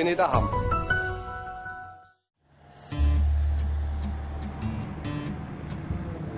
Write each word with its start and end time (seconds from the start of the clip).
bin 0.00 0.12
ich 0.12 0.16
daheim. 0.16 0.48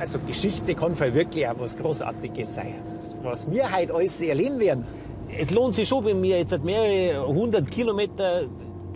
Also 0.01 0.19
Geschichte 0.27 0.75
kann 0.75 0.97
für 0.97 1.15
wirklich 1.15 1.47
auch 1.47 1.55
was 1.59 1.77
Großartiges 1.77 2.57
sein. 2.57 2.75
Was 3.23 3.49
wir 3.49 3.73
heute 3.73 3.95
alles 3.95 4.21
erleben 4.21 4.59
werden. 4.59 4.85
Es 5.29 5.53
lohnt 5.53 5.77
sich 5.77 5.89
schon, 5.89 6.05
wenn 6.05 6.21
wir 6.23 6.39
jetzt 6.39 6.65
mehrere 6.65 7.25
hundert 7.25 7.71
Kilometer 7.71 8.43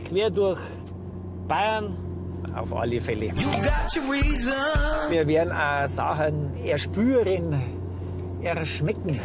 quer 0.04 0.30
durch 0.30 0.58
Bayern. 1.46 1.96
Auf 2.56 2.74
alle 2.74 3.00
Fälle. 3.00 3.32
Wir 5.10 5.28
werden 5.28 5.52
auch 5.52 5.86
Sachen 5.86 6.56
erspüren, 6.64 7.54
erschmecken. 8.42 9.20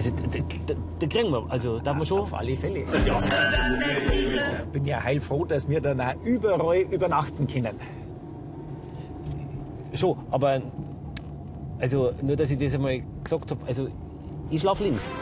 Also, 0.00 0.12
da, 0.12 0.38
da, 0.66 0.74
da 0.98 1.06
kriegen 1.06 1.30
wir, 1.30 1.44
also, 1.50 1.78
darf 1.78 1.94
man 1.94 2.06
schon. 2.06 2.20
Auf 2.20 2.32
alle 2.32 2.56
Fälle. 2.56 2.78
Ich 2.80 4.72
bin 4.72 4.86
ja 4.86 5.04
heilfroh, 5.04 5.44
dass 5.44 5.68
wir 5.68 5.78
dann 5.82 6.00
auch 6.00 6.14
überall 6.24 6.80
übernachten 6.90 7.46
können. 7.46 7.76
Schon, 9.92 10.16
aber, 10.30 10.62
also, 11.78 12.12
nur, 12.22 12.34
dass 12.34 12.50
ich 12.50 12.56
das 12.56 12.74
einmal 12.74 13.02
gesagt 13.22 13.50
habe, 13.50 13.60
also, 13.66 13.88
ich 14.48 14.62
schlaf 14.62 14.80
links. 14.80 15.12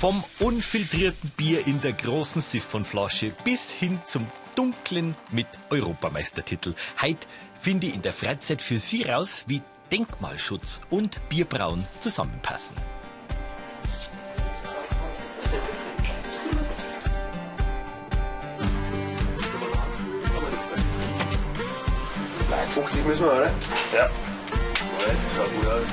Vom 0.00 0.24
unfiltrierten 0.38 1.30
Bier 1.36 1.66
in 1.66 1.82
der 1.82 1.92
großen 1.92 2.40
Siphonflasche 2.40 3.34
bis 3.44 3.70
hin 3.70 4.00
zum 4.06 4.26
dunklen 4.54 5.14
mit 5.30 5.46
Europameistertitel. 5.68 6.74
Heute 7.02 7.26
finde 7.60 7.88
ich 7.88 7.94
in 7.96 8.00
der 8.00 8.14
Freizeit 8.14 8.62
für 8.62 8.78
Sie 8.78 9.02
raus, 9.02 9.42
wie 9.46 9.60
Denkmalschutz 9.92 10.80
und 10.88 11.20
Bierbrauen 11.28 11.86
zusammenpassen. 12.00 12.78
Nein, 22.48 22.68
50 22.70 23.04
müssen 23.04 23.24
wir, 23.26 23.32
oder? 23.32 23.52
Ja. 23.92 24.08
Schaut 25.36 25.54
gut 25.56 25.66
aus. 25.66 25.84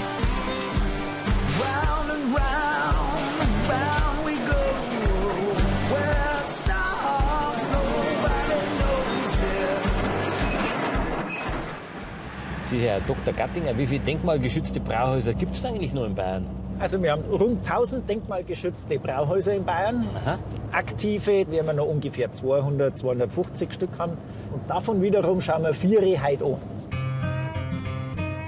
Sie, 12.68 12.80
Herr 12.80 13.00
Dr. 13.00 13.34
Gattinger, 13.34 13.78
wie 13.78 13.88
viele 13.88 14.02
denkmalgeschützte 14.02 14.82
Brauhäuser 14.82 15.34
gibt 15.34 15.56
es 15.56 15.64
eigentlich 15.64 15.94
noch 15.94 16.04
in 16.04 16.14
Bayern? 16.14 16.46
Also 16.80 17.02
wir 17.02 17.14
haben 17.14 17.24
rund 17.24 17.60
1000 17.60 18.10
denkmalgeschützte 18.10 19.00
Brauhäuser 19.00 19.56
in 19.56 19.64
Bayern. 19.64 20.06
Aha. 20.16 20.38
Aktive 20.74 21.50
werden 21.50 21.66
wir 21.66 21.74
noch 21.74 21.88
ungefähr 21.88 22.34
200, 22.34 23.00
250 23.00 23.74
Stück 23.74 23.92
haben. 23.98 24.18
Und 24.52 24.70
davon 24.70 25.02
wiederum 25.02 25.40
schauen 25.40 25.64
wir 25.64 25.74
vier 25.74 26.02
heute 26.22 26.44
an. 26.44 26.58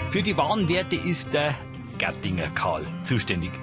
Für 0.10 0.22
die 0.22 0.36
Warenwerte 0.36 0.98
ist 0.98 1.34
der 1.34 1.54
Gattinger 1.98 2.48
Karl 2.56 2.84
zuständig. 3.06 3.52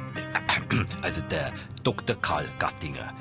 Also 1.03 1.21
der 1.31 1.53
Dr. 1.85 2.17
Karl 2.21 2.47
Gattinger. 2.59 3.13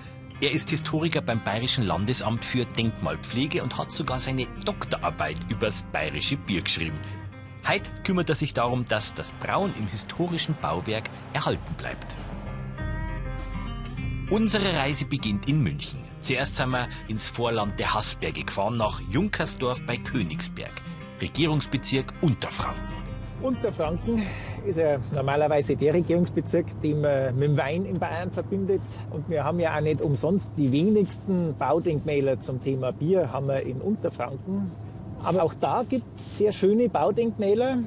Er 0.41 0.51
ist 0.51 0.69
Historiker 0.69 1.21
beim 1.21 1.43
Bayerischen 1.43 1.85
Landesamt 1.85 2.43
für 2.43 2.65
Denkmalpflege 2.65 3.61
und 3.61 3.77
hat 3.77 3.91
sogar 3.91 4.19
seine 4.19 4.47
Doktorarbeit 4.65 5.37
übers 5.49 5.83
bayerische 5.91 6.37
Bier 6.37 6.61
geschrieben. 6.61 6.99
Heute 7.67 7.89
kümmert 8.03 8.29
er 8.29 8.35
sich 8.35 8.53
darum, 8.53 8.87
dass 8.87 9.15
das 9.15 9.31
Brauen 9.31 9.73
im 9.79 9.87
historischen 9.87 10.55
Bauwerk 10.61 11.09
erhalten 11.33 11.73
bleibt. 11.77 12.15
Unsere 14.29 14.75
Reise 14.75 15.05
beginnt 15.05 15.49
in 15.49 15.63
München. 15.63 15.99
Zuerst 16.21 16.57
sind 16.57 16.69
wir 16.69 16.87
ins 17.07 17.27
Vorland 17.27 17.79
der 17.79 17.95
Haßberge 17.95 18.43
gefahren, 18.43 18.77
nach 18.77 19.01
Junkersdorf 19.09 19.83
bei 19.87 19.97
Königsberg, 19.97 20.73
Regierungsbezirk 21.19 22.13
Unterfranken. 22.21 22.83
Unterfranken 23.41 24.21
ist 24.65 24.77
ja 24.77 24.99
normalerweise 25.13 25.75
der 25.75 25.95
Regierungsbezirk, 25.95 26.79
den 26.81 27.01
man 27.01 27.35
mit 27.35 27.49
dem 27.49 27.57
Wein 27.57 27.85
in 27.85 27.97
Bayern 27.97 28.31
verbindet. 28.31 28.81
Und 29.09 29.27
wir 29.27 29.43
haben 29.43 29.59
ja 29.59 29.75
auch 29.75 29.81
nicht 29.81 30.01
umsonst 30.01 30.51
die 30.55 30.71
wenigsten 30.71 31.55
Baudenkmäler 31.57 32.41
zum 32.41 32.61
Thema 32.61 32.91
Bier 32.91 33.31
haben 33.31 33.47
wir 33.47 33.61
in 33.63 33.81
Unterfranken. 33.81 34.71
Aber 35.25 35.41
auch 35.41 35.55
da 35.55 35.83
gibt 35.87 36.19
es 36.19 36.37
sehr 36.37 36.51
schöne 36.51 36.87
Baudenkmäler. 36.87 37.79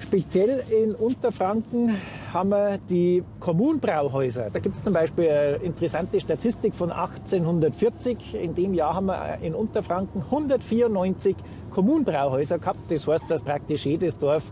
Speziell 0.00 0.64
in 0.70 0.94
Unterfranken 0.94 1.96
haben 2.32 2.48
wir 2.48 2.78
die 2.78 3.22
Kommunbrauhäuser. 3.40 4.48
Da 4.50 4.58
gibt 4.58 4.76
es 4.76 4.84
zum 4.84 4.94
Beispiel 4.94 5.28
eine 5.28 5.56
interessante 5.56 6.18
Statistik 6.18 6.74
von 6.74 6.90
1840. 6.90 8.34
In 8.40 8.54
dem 8.54 8.72
Jahr 8.72 8.94
haben 8.94 9.06
wir 9.06 9.38
in 9.42 9.54
Unterfranken 9.54 10.22
194 10.22 11.36
Kommunbrauhäuser 11.70 12.58
gehabt. 12.58 12.90
Das 12.90 13.06
heißt, 13.06 13.24
dass 13.28 13.42
praktisch 13.42 13.84
jedes 13.84 14.18
Dorf 14.18 14.44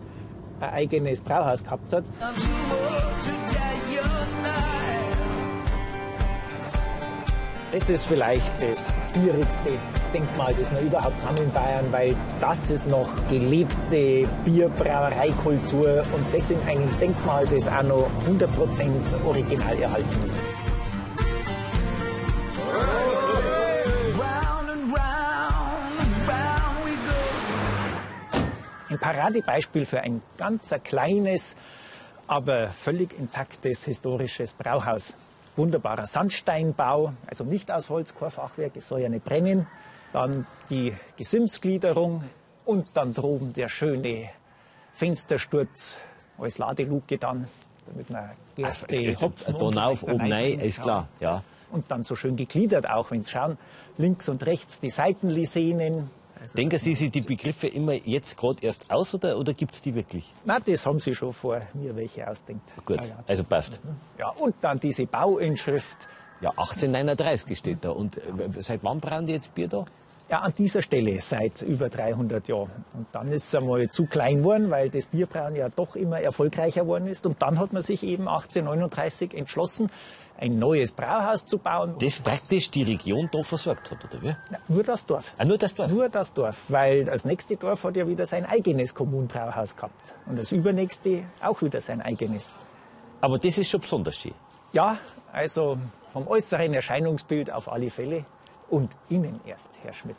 ein 0.60 0.70
eigenes 0.70 1.22
Brauhaus 1.22 1.64
gehabt 1.64 1.92
hat. 1.92 2.04
Das 7.72 7.90
ist 7.90 8.06
vielleicht 8.06 8.52
das 8.60 8.98
schwierigste 9.14 9.70
Denkmal, 10.12 10.54
das 10.58 10.70
wir 10.70 10.80
überhaupt 10.80 11.24
haben 11.24 11.36
in 11.38 11.52
Bayern, 11.52 11.86
weil 11.90 12.14
das 12.40 12.70
ist 12.70 12.86
noch 12.86 13.08
gelebte 13.28 14.28
Bierbrauereikultur 14.44 16.04
und 16.12 16.34
das 16.34 16.50
in 16.50 16.60
einem 16.66 16.98
Denkmal, 16.98 17.46
das 17.46 17.68
auch 17.68 17.82
noch 17.82 18.08
100% 18.28 19.24
original 19.26 19.78
erhalten 19.78 20.24
ist. 20.24 20.36
Ein 28.88 29.00
Paradebeispiel 29.00 29.84
für 29.84 30.00
ein 30.00 30.22
ganz 30.38 30.72
ein 30.72 30.82
kleines, 30.82 31.56
aber 32.28 32.68
völlig 32.68 33.18
intaktes 33.18 33.84
historisches 33.84 34.52
Brauhaus. 34.52 35.14
Wunderbarer 35.56 36.06
Sandsteinbau, 36.06 37.12
also 37.26 37.44
nicht 37.44 37.70
aus 37.70 37.90
Holz, 37.90 38.14
kein 38.14 38.30
Fachwerk, 38.30 38.76
es 38.76 38.88
soll 38.88 39.00
ja 39.00 39.08
nicht 39.08 39.24
brennen. 39.24 39.66
Dann 40.16 40.46
die 40.70 40.94
Gesimsgliederung 41.18 42.24
und 42.64 42.86
dann 42.94 43.12
droben 43.12 43.52
der 43.52 43.68
schöne 43.68 44.30
Fenstersturz 44.94 45.98
als 46.38 46.56
Ladeluke 46.56 47.18
dann, 47.18 47.46
damit 47.86 48.08
man 48.08 48.30
Gerste, 48.54 48.96
Hopfen 49.20 49.54
und 49.56 49.60
so 49.60 49.70
Dann 49.72 49.84
auf, 49.84 50.02
oben 50.04 50.32
rein, 50.32 50.58
ist 50.60 50.80
klar, 50.80 51.08
ja. 51.20 51.42
Und 51.70 51.90
dann 51.90 52.02
so 52.02 52.16
schön 52.16 52.34
gegliedert 52.34 52.88
auch, 52.88 53.10
wenn 53.10 53.24
Sie 53.24 53.32
schauen, 53.32 53.58
links 53.98 54.30
und 54.30 54.46
rechts 54.46 54.80
die 54.80 54.88
Seitenlisenen. 54.88 56.08
Also 56.40 56.56
Denken 56.56 56.78
Sie 56.78 56.94
sich 56.94 57.10
die 57.10 57.20
Begriffe 57.20 57.66
immer 57.66 57.92
jetzt 57.92 58.38
gerade 58.38 58.64
erst 58.64 58.90
aus 58.90 59.12
oder, 59.12 59.36
oder 59.36 59.52
gibt 59.52 59.74
es 59.74 59.82
die 59.82 59.94
wirklich? 59.94 60.32
Na, 60.46 60.58
das 60.60 60.86
haben 60.86 60.98
Sie 60.98 61.14
schon 61.14 61.34
vor 61.34 61.60
mir 61.74 61.94
welche 61.94 62.26
ausdenkt. 62.26 62.72
Gut, 62.86 63.02
Ja, 63.02 63.08
ja. 63.08 63.24
also 63.26 63.44
passt. 63.44 63.80
Ja, 64.18 64.30
und 64.30 64.54
dann 64.62 64.80
diese 64.80 65.04
Bauinschrift. 65.04 66.08
Ja, 66.40 66.50
1839 66.52 67.58
steht 67.58 67.84
da. 67.84 67.90
Und 67.90 68.16
äh, 68.16 68.22
seit 68.60 68.82
wann 68.82 68.98
brauen 69.00 69.26
die 69.26 69.34
jetzt 69.34 69.54
Bier 69.54 69.68
da? 69.68 69.84
Ja, 70.28 70.40
an 70.40 70.52
dieser 70.58 70.82
Stelle 70.82 71.20
seit 71.20 71.62
über 71.62 71.88
300 71.88 72.48
Jahren. 72.48 72.84
Und 72.94 73.06
dann 73.12 73.30
ist 73.30 73.46
es 73.46 73.54
einmal 73.54 73.88
zu 73.88 74.06
klein 74.06 74.38
geworden, 74.38 74.70
weil 74.70 74.90
das 74.90 75.06
Bierbrauen 75.06 75.54
ja 75.54 75.68
doch 75.68 75.94
immer 75.94 76.20
erfolgreicher 76.20 76.80
geworden 76.80 77.06
ist. 77.06 77.26
Und 77.26 77.40
dann 77.40 77.60
hat 77.60 77.72
man 77.72 77.80
sich 77.80 78.02
eben 78.02 78.26
1839 78.26 79.34
entschlossen, 79.34 79.88
ein 80.36 80.58
neues 80.58 80.90
Brauhaus 80.90 81.46
zu 81.46 81.58
bauen. 81.58 81.94
Das 82.00 82.20
praktisch 82.20 82.70
die 82.70 82.82
Region 82.82 83.28
da 83.30 83.42
versorgt 83.42 83.90
hat, 83.92 84.04
oder 84.04 84.20
wie? 84.20 84.28
Ja, 84.28 84.58
nur 84.68 84.82
das 84.82 85.06
Dorf. 85.06 85.32
Ah, 85.38 85.44
nur 85.44 85.58
das 85.58 85.74
Dorf? 85.74 85.92
Nur 85.92 86.08
das 86.08 86.34
Dorf, 86.34 86.56
weil 86.68 87.04
das 87.04 87.24
nächste 87.24 87.56
Dorf 87.56 87.84
hat 87.84 87.96
ja 87.96 88.08
wieder 88.08 88.26
sein 88.26 88.44
eigenes 88.46 88.96
Kommunbrauhaus 88.96 89.76
gehabt. 89.76 90.14
Und 90.26 90.38
das 90.38 90.50
übernächste 90.50 91.22
auch 91.40 91.62
wieder 91.62 91.80
sein 91.80 92.02
eigenes. 92.02 92.52
Aber 93.20 93.38
das 93.38 93.58
ist 93.58 93.70
schon 93.70 93.80
besonders 93.80 94.16
schön. 94.16 94.34
Ja, 94.72 94.98
also 95.32 95.78
vom 96.12 96.26
äußeren 96.26 96.74
Erscheinungsbild 96.74 97.52
auf 97.52 97.70
alle 97.70 97.90
Fälle 97.90 98.24
und 98.68 98.90
innen 99.08 99.40
erst, 99.46 99.68
Herr 99.82 99.92
Schmidt. 99.92 100.16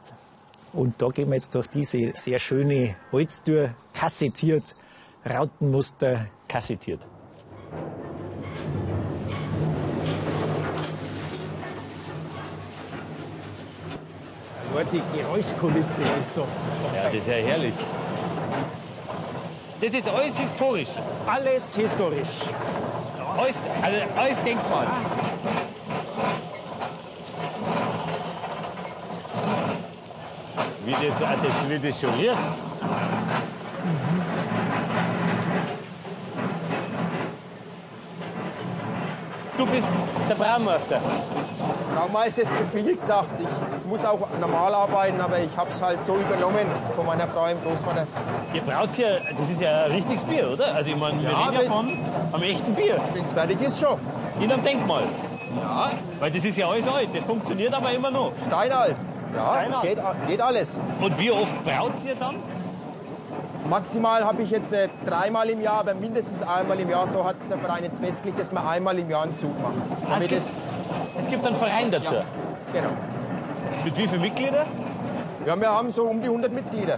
Und 0.74 1.02
da 1.02 1.08
gehen 1.10 1.30
wir 1.30 1.36
jetzt 1.36 1.54
durch 1.56 1.68
diese 1.68 2.12
sehr 2.16 2.40
schöne 2.40 2.96
Holztür, 3.12 3.74
kassettiert, 3.94 4.76
Rautenmuster. 5.26 6.28
Kassettiert. 6.48 7.06
Die 14.94 15.02
Geräuschkulisse 15.18 16.04
ist 16.20 16.30
doch 16.36 16.48
Ja, 16.96 17.06
das 17.06 17.16
ist 17.16 17.28
ja 17.28 17.34
herrlich. 17.34 17.74
Das 19.82 19.90
ist 19.94 20.08
alles 20.08 20.38
historisch. 20.38 20.90
alles 21.26 21.76
historisch. 21.76 22.30
Alles, 23.38 23.68
also 23.82 23.98
alles 24.16 24.44
Denkmal. 24.44 24.88
Das, 31.02 31.20
das, 31.20 31.70
wie 31.70 31.88
das 31.88 32.02
schon 32.02 32.14
riecht. 32.16 32.34
Du 39.58 39.66
bist 39.66 39.88
der 40.30 40.36
Braumeister. 40.36 41.00
Traumeister 41.96 42.44
ist 42.44 42.52
zu 42.56 42.66
viel 42.78 42.96
gesagt. 42.96 43.40
Ich 43.40 43.90
muss 43.90 44.06
auch 44.06 44.20
normal 44.40 44.74
arbeiten, 44.76 45.20
aber 45.20 45.40
ich 45.40 45.50
habe 45.58 45.70
es 45.72 45.82
halt 45.82 46.06
so 46.06 46.16
übernommen 46.16 46.68
von 46.96 47.06
meiner 47.08 47.28
Frau 47.28 47.46
und 47.46 47.64
Großvater. 47.66 48.06
Ihr 48.54 48.62
braut 48.62 48.90
hier, 48.96 49.20
das 49.38 49.50
ist 49.50 49.60
ja 49.62 49.86
ein 49.86 49.92
richtiges 49.92 50.24
Bier, 50.26 50.52
oder? 50.54 50.76
Also 50.76 50.92
ich 50.92 50.96
meine, 50.98 51.20
wir 51.22 51.32
Ja, 51.32 51.38
reden 51.40 51.54
ja 51.54 51.60
wenn- 51.62 51.68
von 51.72 51.88
einem 52.34 52.44
echten 52.44 52.76
Bier. 52.76 53.00
Wenn 53.14 53.26
es 53.26 53.34
fertig 53.34 53.60
ist, 53.62 53.80
schon. 53.80 53.98
In 54.40 54.52
einem 54.52 54.62
Denkmal. 54.64 55.04
Ja, 55.60 55.90
Weil 56.20 56.32
das 56.32 56.44
ist 56.46 56.56
ja 56.58 56.68
alles 56.68 56.88
alt, 56.88 57.10
das 57.16 57.24
funktioniert 57.24 57.74
aber 57.74 57.92
immer 57.92 58.12
noch. 58.12 58.32
steinalt. 58.46 58.96
Ja. 59.36 59.82
Geht, 59.82 60.00
geht 60.28 60.42
alles. 60.42 60.72
Und 61.02 61.20
wie 61.20 61.32
oft 61.32 61.64
braut 61.64 61.94
ihr 62.06 62.16
dann? 62.16 62.36
Maximal 63.70 64.24
habe 64.24 64.44
ich 64.44 64.52
jetzt 64.52 64.72
äh, 64.72 64.88
dreimal 65.06 65.50
im 65.50 65.62
Jahr, 65.62 65.80
aber 65.80 65.94
mindestens 65.94 66.42
einmal 66.42 66.80
im 66.80 66.90
Jahr. 66.90 67.06
So 67.08 67.26
hat 67.26 67.36
es 67.40 67.48
der 67.48 67.58
Verein 67.58 67.84
jetzt 67.84 68.00
festgelegt, 68.00 68.40
dass 68.40 68.54
wir 68.54 68.66
einmal 68.66 68.98
im 68.98 69.10
Jahr 69.10 69.24
einen 69.24 69.38
Zug 69.38 69.62
machen. 69.62 69.82
Damit 70.10 70.32
es, 70.32 70.38
es, 70.38 70.46
gibt, 70.46 71.26
es 71.26 71.30
gibt 71.30 71.46
einen 71.46 71.56
Verein 71.56 71.92
dazu. 71.92 72.16
genau. 72.72 72.90
Mit 73.84 73.98
wie 73.98 74.08
vielen 74.08 74.22
Mitgliedern? 74.22 74.66
Ja, 75.46 75.60
wir 75.60 75.70
haben 75.70 75.92
so 75.92 76.04
um 76.04 76.22
die 76.22 76.28
100 76.28 76.52
Mitglieder. 76.52 76.98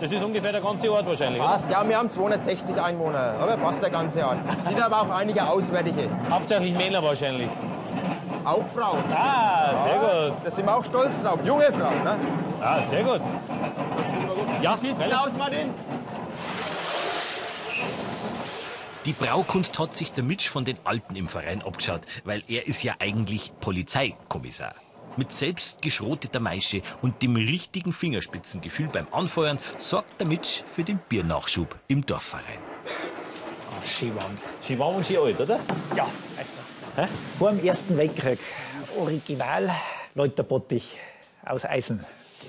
Das 0.00 0.10
ist 0.10 0.22
ungefähr 0.22 0.52
der 0.52 0.60
ganze 0.60 0.92
Ort 0.92 1.06
wahrscheinlich. 1.06 1.40
Oder? 1.40 1.50
Fast, 1.50 1.70
ja, 1.70 1.88
wir 1.88 1.96
haben 1.98 2.10
260 2.10 2.80
Einwohner, 2.80 3.34
aber 3.40 3.56
fast 3.58 3.82
der 3.82 3.90
ganze 3.90 4.26
Ort. 4.26 4.38
Sind 4.62 4.80
aber 4.80 5.02
auch 5.02 5.10
einige 5.16 5.48
Auswärtige. 5.48 6.08
Hauptsächlich 6.30 6.76
Männer 6.76 7.02
wahrscheinlich. 7.02 7.48
Auch 8.46 8.64
Frauen. 8.72 9.02
Ah, 9.12 9.74
sehr 9.82 9.98
gut. 9.98 10.44
Da 10.44 10.50
sind 10.52 10.66
wir 10.66 10.76
auch 10.76 10.84
stolz 10.84 11.10
drauf. 11.20 11.40
Junge 11.44 11.64
Frauen, 11.64 12.04
ne? 12.04 12.20
Ah, 12.60 12.80
sehr 12.82 13.02
gut. 13.02 13.20
Ja, 14.62 14.76
sieht's 14.76 15.00
denn 15.00 15.12
aus, 15.12 15.32
Martin? 15.36 15.74
Die 19.04 19.12
Braukunst 19.12 19.76
hat 19.80 19.94
sich 19.94 20.12
der 20.12 20.22
Mitch 20.22 20.48
von 20.48 20.64
den 20.64 20.78
Alten 20.84 21.16
im 21.16 21.28
Verein 21.28 21.60
abgeschaut, 21.62 22.02
weil 22.24 22.44
er 22.46 22.68
ist 22.68 22.84
ja 22.84 22.94
eigentlich 23.00 23.52
Polizeikommissar. 23.58 24.74
Mit 25.16 25.32
selbst 25.32 25.82
geschroteter 25.82 26.38
Maische 26.38 26.82
und 27.02 27.22
dem 27.22 27.34
richtigen 27.34 27.92
Fingerspitzengefühl 27.92 28.88
beim 28.88 29.08
Anfeuern 29.10 29.58
sorgt 29.78 30.20
der 30.20 30.28
Mitch 30.28 30.62
für 30.72 30.84
den 30.84 30.98
Biernachschub 31.08 31.74
im 31.88 32.06
Dorfverein. 32.06 32.60
Schön 33.84 34.14
warm. 34.14 34.36
Sie 34.60 34.78
waren 34.78 34.94
und 34.94 35.06
sie 35.06 35.18
alt, 35.18 35.40
oder? 35.40 35.58
Ja, 35.96 36.06
also. 36.38 36.58
Vor 37.38 37.50
dem 37.50 37.64
Ersten 37.64 37.96
Weltkrieg. 37.96 38.38
Original 38.98 39.70
Läuterbottich 40.14 40.96
aus 41.44 41.64
Eisen. 41.64 42.04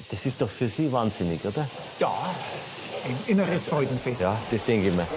Das 0.09 0.25
ist 0.25 0.41
doch 0.41 0.49
für 0.49 0.69
Sie 0.69 0.91
wahnsinnig, 0.91 1.43
oder? 1.45 1.67
Ja, 1.99 2.11
ein 3.05 3.17
inneres 3.27 3.67
Freudenfest. 3.67 4.21
Ja, 4.21 4.37
das 4.51 4.63
denke 4.63 4.87
ich 4.89 4.93
mir. 4.93 5.07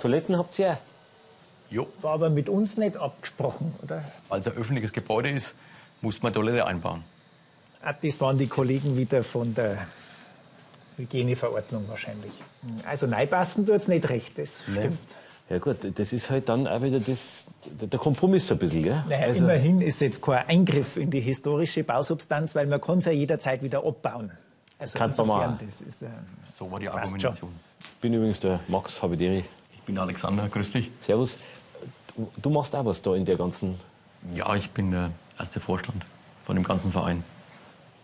Toiletten 0.00 0.36
habt 0.36 0.58
ihr? 0.58 0.78
Jo, 1.70 1.86
War 2.02 2.14
aber 2.14 2.30
mit 2.30 2.48
uns 2.48 2.76
nicht 2.76 2.96
abgesprochen, 2.96 3.74
oder? 3.82 4.04
weil 4.28 4.40
es 4.40 4.46
ein 4.46 4.54
öffentliches 4.54 4.92
Gebäude 4.92 5.30
ist, 5.30 5.54
muss 6.00 6.22
man 6.22 6.32
Toilette 6.32 6.66
einbauen. 6.66 7.02
Ah, 7.82 7.94
das 8.00 8.20
waren 8.20 8.36
die 8.38 8.46
Kollegen 8.46 8.96
wieder 8.96 9.24
von 9.24 9.54
der 9.54 9.86
Hygieneverordnung 11.02 11.84
wahrscheinlich. 11.88 12.32
Also 12.86 13.06
neipassen 13.06 13.66
tut's 13.66 13.88
nicht 13.88 14.08
recht, 14.08 14.38
das 14.38 14.62
stimmt. 14.62 14.98
Ja 15.50 15.58
gut, 15.58 15.76
das 15.98 16.12
ist 16.14 16.30
halt 16.30 16.48
dann 16.48 16.66
auch 16.66 16.80
wieder 16.82 16.98
das, 17.00 17.44
der 17.66 17.98
Kompromiss 17.98 18.50
ein 18.50 18.58
bisschen, 18.58 18.84
gell? 18.84 19.04
Naja, 19.08 19.26
Also, 19.26 19.44
immerhin 19.44 19.82
ist 19.82 20.00
jetzt 20.00 20.22
kein 20.22 20.46
Eingriff 20.48 20.96
in 20.96 21.10
die 21.10 21.20
historische 21.20 21.84
Bausubstanz, 21.84 22.54
weil 22.54 22.66
man 22.66 22.80
kann 22.80 22.98
es 23.00 23.04
ja 23.04 23.12
jederzeit 23.12 23.62
wieder 23.62 23.84
abbauen. 23.84 24.30
Also 24.78 24.98
Kann 24.98 25.12
man 25.16 25.26
mal. 25.26 25.58
das 25.64 25.80
ist, 25.82 26.02
äh, 26.02 26.06
So 26.52 26.70
war 26.70 26.80
die 26.80 26.88
Argumentation. 26.88 27.50
ich 27.82 28.00
bin 28.00 28.14
übrigens 28.14 28.40
der 28.40 28.60
Max 28.68 29.02
Habideri. 29.02 29.44
Ich 29.74 29.82
bin 29.82 29.98
Alexander, 29.98 30.48
grüß 30.48 30.72
dich. 30.72 30.90
Servus. 31.00 31.36
Du, 32.16 32.30
du 32.40 32.50
machst 32.50 32.74
auch 32.74 32.84
was 32.84 33.02
da 33.02 33.14
in 33.14 33.24
der 33.24 33.36
ganzen... 33.36 33.78
Ja, 34.34 34.54
ich 34.54 34.70
bin 34.70 34.90
der 34.92 35.10
erste 35.38 35.60
Vorstand 35.60 36.04
von 36.46 36.54
dem 36.56 36.64
ganzen 36.64 36.92
Verein. 36.92 37.22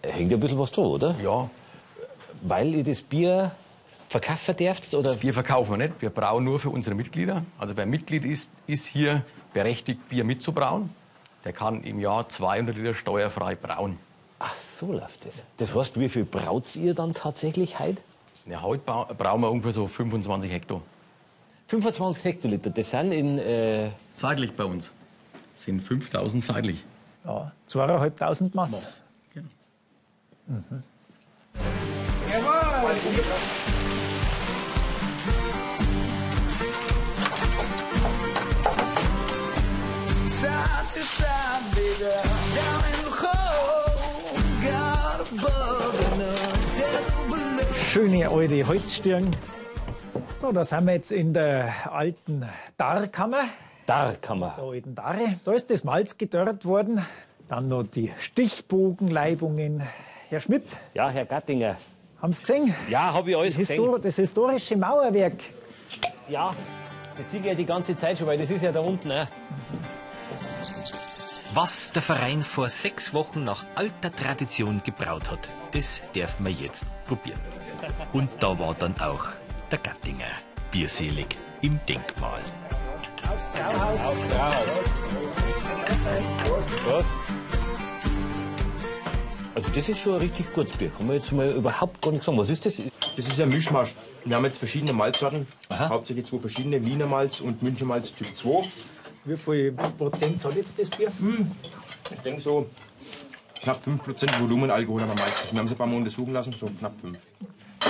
Hängt 0.03 0.31
ja 0.31 0.37
ein 0.37 0.41
bisschen 0.41 0.59
was 0.59 0.71
da, 0.73 0.83
oder? 0.83 1.15
Ja, 1.23 1.49
Weil 2.43 2.75
ihr 2.75 2.85
das 2.85 3.03
Bier 3.03 3.53
verkaufen 4.09 4.57
dürft, 4.57 4.95
oder? 4.95 5.15
Bier 5.17 5.35
verkaufen 5.35 5.71
wir 5.73 5.89
nicht, 5.89 6.01
wir 6.01 6.11
brauen 6.11 6.45
nur 6.45 6.59
für 6.61 6.71
unsere 6.71 6.95
Mitglieder. 6.95 7.45
Also 7.59 7.77
wer 7.77 7.87
Mitglied 7.87 8.25
ist, 8.25 8.51
ist 8.67 8.87
hier 8.87 9.23
berechtigt, 9.53 10.09
Bier 10.09 10.25
mitzubrauen. 10.25 10.91
Der 11.45 11.53
kann 11.53 11.83
im 11.85 12.01
Jahr 12.01 12.29
200 12.29 12.77
Liter 12.77 12.95
steuerfrei 12.95 13.55
brauen. 13.55 13.99
Ach, 14.39 14.55
so 14.57 14.93
läuft 14.93 15.27
das. 15.27 15.35
Das 15.57 15.75
heißt, 15.75 15.99
wie 15.99 16.09
viel 16.09 16.25
braut 16.25 16.75
ihr 16.77 16.95
dann 16.95 17.13
tatsächlich 17.13 17.79
heute? 17.79 18.01
Ja, 18.47 18.63
heute 18.63 18.83
brauen 18.85 19.41
wir 19.41 19.51
ungefähr 19.51 19.73
so 19.73 19.87
25 19.87 20.51
Hektar. 20.51 20.81
25 21.67 22.25
Hektoliter. 22.25 22.71
Das 22.71 22.91
sind 22.91 23.13
in... 23.13 23.39
Äh, 23.39 23.91
Seitlich 24.15 24.53
bei 24.55 24.65
uns 24.65 24.91
sind 25.55 25.81
5000 25.83 26.43
seitlich. 26.43 26.85
Ja, 27.25 27.53
zweieinhalbtausend 27.67 28.55
Mass. 28.55 29.01
Genau. 29.35 29.49
Side 40.29 40.87
to 40.95 41.03
side, 41.05 41.65
baby, 41.75 42.13
down 42.55 42.83
in 42.93 42.99
the 43.05 43.11
hole. 43.11 44.37
God 44.63 45.21
above 45.21 46.13
and 46.13 46.21
the 46.21 46.33
devil 46.79 47.25
below. 47.31 47.75
Schöne 47.91 48.29
alte 48.29 48.67
Holzstirn. 48.67 49.35
So, 50.41 50.53
da 50.53 50.65
sind 50.65 50.87
wir 50.87 50.95
jetzt 50.95 51.11
in 51.11 51.33
der 51.33 51.73
alten 51.93 52.47
Darrkammer, 52.77 53.45
da 53.87 54.15
kann 54.21 54.39
man. 54.39 54.53
der 54.57 54.65
alten 54.65 54.95
Darre. 54.95 55.35
Da 55.45 55.53
ist 55.53 55.71
das 55.71 55.83
Malz 55.83 56.17
gedörrt 56.17 56.65
worden. 56.65 57.05
Dann 57.49 57.69
noch 57.69 57.83
die 57.85 58.13
Stichbogenleibungen. 58.19 59.83
Herr 60.29 60.41
Schmidt, 60.41 60.65
Ja, 60.95 61.09
Herr 61.09 61.25
Gattinger. 61.25 61.77
Haben 62.21 62.33
Sie 62.33 62.41
gesehen? 62.41 62.75
Ja, 62.89 63.13
habe 63.13 63.31
ich 63.31 63.37
alles 63.37 63.55
Das, 63.55 63.61
gesehen. 63.61 63.83
Histor 63.83 63.99
das 63.99 64.17
historische 64.17 64.77
Mauerwerk. 64.77 65.35
Ja, 66.29 66.55
das 67.17 67.31
sehe 67.31 67.41
ich 67.41 67.47
ja 67.47 67.55
die 67.55 67.65
ganze 67.65 67.97
Zeit 67.97 68.19
schon, 68.19 68.27
weil 68.27 68.39
das 68.39 68.51
ist 68.51 68.63
ja 68.63 68.73
da 68.73 68.81
unten. 68.81 69.11
Äh. 69.11 69.27
Was 71.55 71.91
der 71.93 72.03
Verein 72.03 72.43
vor 72.45 72.69
sechs 72.69 73.15
Wochen 73.15 73.45
nach 73.45 73.65
alter 73.75 74.13
Tradition 74.13 74.83
gebraut 74.85 75.31
hat, 75.31 75.49
das 75.73 76.03
dürfen 76.15 76.45
wir 76.45 76.53
jetzt 76.53 76.85
probieren. 77.07 77.41
Und 78.13 78.29
da 78.41 78.59
war 78.59 78.75
dann 78.75 78.95
auch 79.01 79.27
der 79.71 79.79
Gattinger 79.79 80.27
bierselig 80.71 81.27
im 81.63 81.79
Denkmal. 81.89 82.41
Aufs 83.29 83.49
Brauhaus. 83.49 84.01
Prost. 86.85 87.11
Also 89.59 89.73
das 89.75 89.89
ist 89.89 89.99
schon 89.99 90.15
ein 90.15 90.21
richtig 90.21 90.53
gutes 90.53 90.77
Bier. 90.77 90.89
Kann 90.97 91.09
man 91.09 91.17
jetzt 91.17 91.33
mal 91.33 91.51
überhaupt 91.51 92.01
gar 92.01 92.13
nicht 92.13 92.23
sagen. 92.23 92.39
Was 92.39 92.49
ist 92.49 92.65
das? 92.65 92.81
Das 93.17 93.27
ist 93.27 93.41
ein 93.41 93.49
Mischmasch. 93.49 93.93
Wir 94.25 94.37
haben 94.37 94.45
jetzt 94.45 94.59
verschiedene 94.59 94.93
Malzsorten. 94.93 95.49
Hauptsächlich 95.77 96.27
zwei 96.27 96.39
verschiedene, 96.39 96.87
Wiener 96.87 97.07
Malz 97.07 97.41
und 97.41 97.61
Münchner 97.61 97.87
Malz 97.87 98.15
Typ 98.15 98.29
2. 98.29 98.63
Wie 99.25 99.37
viel 99.37 99.73
Prozent 99.73 100.45
hat 100.45 100.55
jetzt 100.55 100.79
das 100.79 100.89
Bier? 100.91 101.11
Ich 102.09 102.21
denke 102.21 102.41
so 102.41 102.69
knapp 103.61 103.81
5% 103.85 104.41
Volumenalkohol 104.41 105.01
haben 105.01 105.09
wir 105.09 105.25
meistens. 105.25 105.51
Wir 105.51 105.59
haben 105.59 105.67
es 105.67 105.73
ein 105.73 105.79
paar 105.79 105.89
Mal 105.89 105.97
untersuchen 105.97 106.33
lassen, 106.33 106.55
so 106.57 106.71
knapp 106.79 106.95
5. 106.95 107.19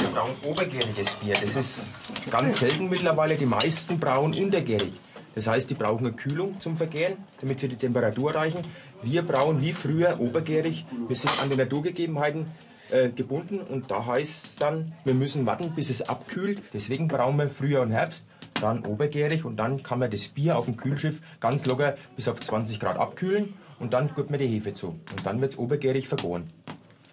Wir 0.00 0.08
brauen 0.08 0.30
obergäriges 0.46 1.16
Bier. 1.16 1.34
Das 1.38 1.54
ist 1.54 1.88
ganz 2.30 2.60
selten 2.60 2.88
mittlerweile. 2.88 3.36
Die 3.36 3.44
meisten 3.44 4.00
brauen 4.00 4.34
untergärig. 4.34 4.94
Das 5.34 5.46
heißt, 5.46 5.68
die 5.70 5.74
brauchen 5.74 6.06
eine 6.06 6.16
Kühlung 6.16 6.58
zum 6.60 6.76
Vergären, 6.76 7.18
damit 7.40 7.60
sie 7.60 7.68
die 7.68 7.76
Temperatur 7.76 8.34
erreichen. 8.34 8.58
Wir 9.02 9.22
brauen 9.22 9.60
wie 9.60 9.72
früher 9.72 10.20
obergärig. 10.20 10.84
Wir 11.06 11.16
sind 11.16 11.40
an 11.40 11.50
die 11.50 11.56
Naturgegebenheiten 11.56 12.46
äh, 12.90 13.10
gebunden 13.10 13.60
und 13.60 13.90
da 13.90 14.04
heißt 14.06 14.46
es 14.46 14.56
dann, 14.56 14.92
wir 15.04 15.14
müssen 15.14 15.46
warten, 15.46 15.72
bis 15.74 15.90
es 15.90 16.08
abkühlt. 16.08 16.60
Deswegen 16.72 17.06
brauen 17.06 17.36
wir 17.36 17.48
Frühjahr 17.48 17.82
und 17.82 17.92
Herbst, 17.92 18.26
dann 18.60 18.84
obergärig 18.84 19.44
und 19.44 19.56
dann 19.56 19.82
kann 19.82 20.00
man 20.00 20.10
das 20.10 20.28
Bier 20.28 20.58
auf 20.58 20.64
dem 20.64 20.76
Kühlschiff 20.76 21.20
ganz 21.38 21.64
locker 21.66 21.96
bis 22.16 22.28
auf 22.28 22.40
20 22.40 22.80
Grad 22.80 22.96
abkühlen 22.96 23.54
und 23.78 23.92
dann 23.92 24.12
gibt 24.14 24.30
man 24.30 24.40
die 24.40 24.48
Hefe 24.48 24.74
zu. 24.74 24.88
Und 24.88 25.24
dann 25.26 25.40
wird 25.40 25.52
es 25.52 25.58
obergärig 25.58 26.08
vergoren. 26.08 26.48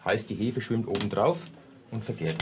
Heißt, 0.03 0.29
die 0.29 0.35
Hefe 0.35 0.61
schwimmt 0.61 0.87
oben 0.87 1.09
drauf 1.09 1.43
und 1.91 2.03
vergärt. 2.03 2.37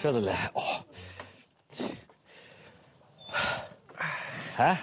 Schade. 0.00 0.26
Oh. 0.54 0.89
Hä? 4.60 4.76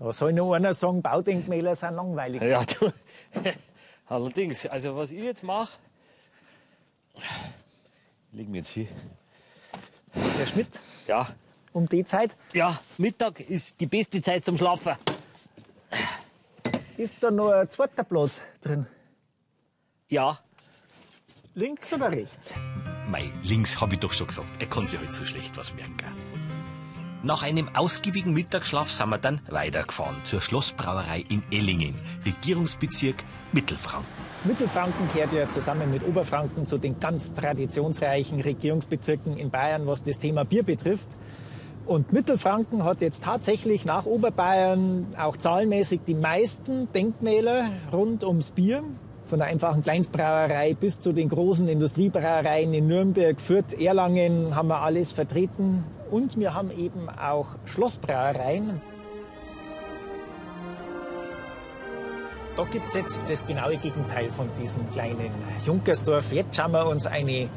Da 0.00 0.12
soll 0.12 0.32
noch 0.32 0.52
einer 0.54 0.74
sagen, 0.74 1.00
Baudenkmäler 1.00 1.76
sind 1.76 1.94
langweilig. 1.94 2.42
Ja, 2.42 2.64
du. 2.64 2.90
Allerdings, 4.06 4.66
also 4.66 4.96
was 4.96 5.12
ich 5.12 5.22
jetzt 5.22 5.44
mache, 5.44 5.78
leg 8.32 8.48
mir 8.48 8.58
jetzt 8.58 8.70
hin. 8.70 8.88
Herr 10.12 10.46
Schmidt, 10.46 10.80
Ja, 11.06 11.28
um 11.72 11.88
die 11.88 12.04
Zeit. 12.04 12.34
Ja, 12.52 12.80
Mittag 12.98 13.38
ist 13.38 13.80
die 13.80 13.86
beste 13.86 14.20
Zeit 14.20 14.44
zum 14.44 14.56
Schlafen. 14.56 14.96
Ist 16.96 17.22
da 17.22 17.30
noch 17.30 17.52
ein 17.52 17.70
zweiter 17.70 18.02
Platz 18.02 18.42
drin? 18.60 18.86
Ja, 20.08 20.40
Links 21.54 21.92
oder 21.92 22.10
rechts? 22.10 22.54
Mei, 23.08 23.30
links 23.44 23.80
habe 23.80 23.94
ich 23.94 24.00
doch 24.00 24.12
schon 24.12 24.26
gesagt. 24.26 24.48
Er 24.60 24.66
kann 24.66 24.86
sich 24.86 24.98
halt 24.98 25.12
so 25.12 25.24
schlecht 25.24 25.56
was 25.56 25.72
merken. 25.74 26.04
Nach 27.22 27.42
einem 27.42 27.68
ausgiebigen 27.76 28.32
Mittagsschlaf 28.32 28.90
sind 28.90 29.10
wir 29.10 29.18
dann 29.18 29.42
weitergefahren 29.50 30.16
zur 30.24 30.40
Schlossbrauerei 30.40 31.22
in 31.28 31.42
Ellingen, 31.52 31.94
Regierungsbezirk 32.24 33.24
Mittelfranken. 33.52 34.08
Mittelfranken 34.44 35.06
gehört 35.12 35.34
ja 35.34 35.46
zusammen 35.50 35.90
mit 35.90 36.02
Oberfranken 36.08 36.64
zu 36.64 36.78
den 36.78 36.98
ganz 36.98 37.34
traditionsreichen 37.34 38.40
Regierungsbezirken 38.40 39.36
in 39.36 39.50
Bayern, 39.50 39.86
was 39.86 40.02
das 40.02 40.18
Thema 40.18 40.46
Bier 40.46 40.62
betrifft. 40.62 41.18
Und 41.84 42.10
Mittelfranken 42.14 42.84
hat 42.84 43.02
jetzt 43.02 43.22
tatsächlich 43.22 43.84
nach 43.84 44.06
Oberbayern 44.06 45.08
auch 45.18 45.36
zahlenmäßig 45.36 46.00
die 46.06 46.14
meisten 46.14 46.90
Denkmäler 46.94 47.68
rund 47.92 48.24
ums 48.24 48.50
Bier. 48.52 48.82
Von 49.26 49.40
der 49.40 49.48
einfachen 49.48 49.82
Kleinstbrauerei 49.82 50.72
bis 50.72 51.00
zu 51.00 51.12
den 51.12 51.28
großen 51.28 51.68
Industriebrauereien 51.68 52.72
in 52.72 52.86
Nürnberg, 52.86 53.38
Fürth, 53.38 53.78
Erlangen 53.78 54.56
haben 54.56 54.68
wir 54.68 54.80
alles 54.80 55.12
vertreten. 55.12 55.84
Und 56.10 56.38
wir 56.38 56.54
haben 56.54 56.70
eben 56.70 57.08
auch 57.08 57.56
Schlossbrauereien. 57.64 58.80
Da 62.56 62.64
gibt 62.64 62.88
es 62.88 62.94
jetzt 62.94 63.20
das 63.28 63.46
genaue 63.46 63.76
Gegenteil 63.76 64.30
von 64.32 64.48
diesem 64.60 64.90
kleinen 64.90 65.30
Junkersdorf. 65.64 66.32
Jetzt 66.32 66.56
schauen 66.56 66.72
wir 66.72 66.86
uns 66.86 67.06
eine 67.06 67.48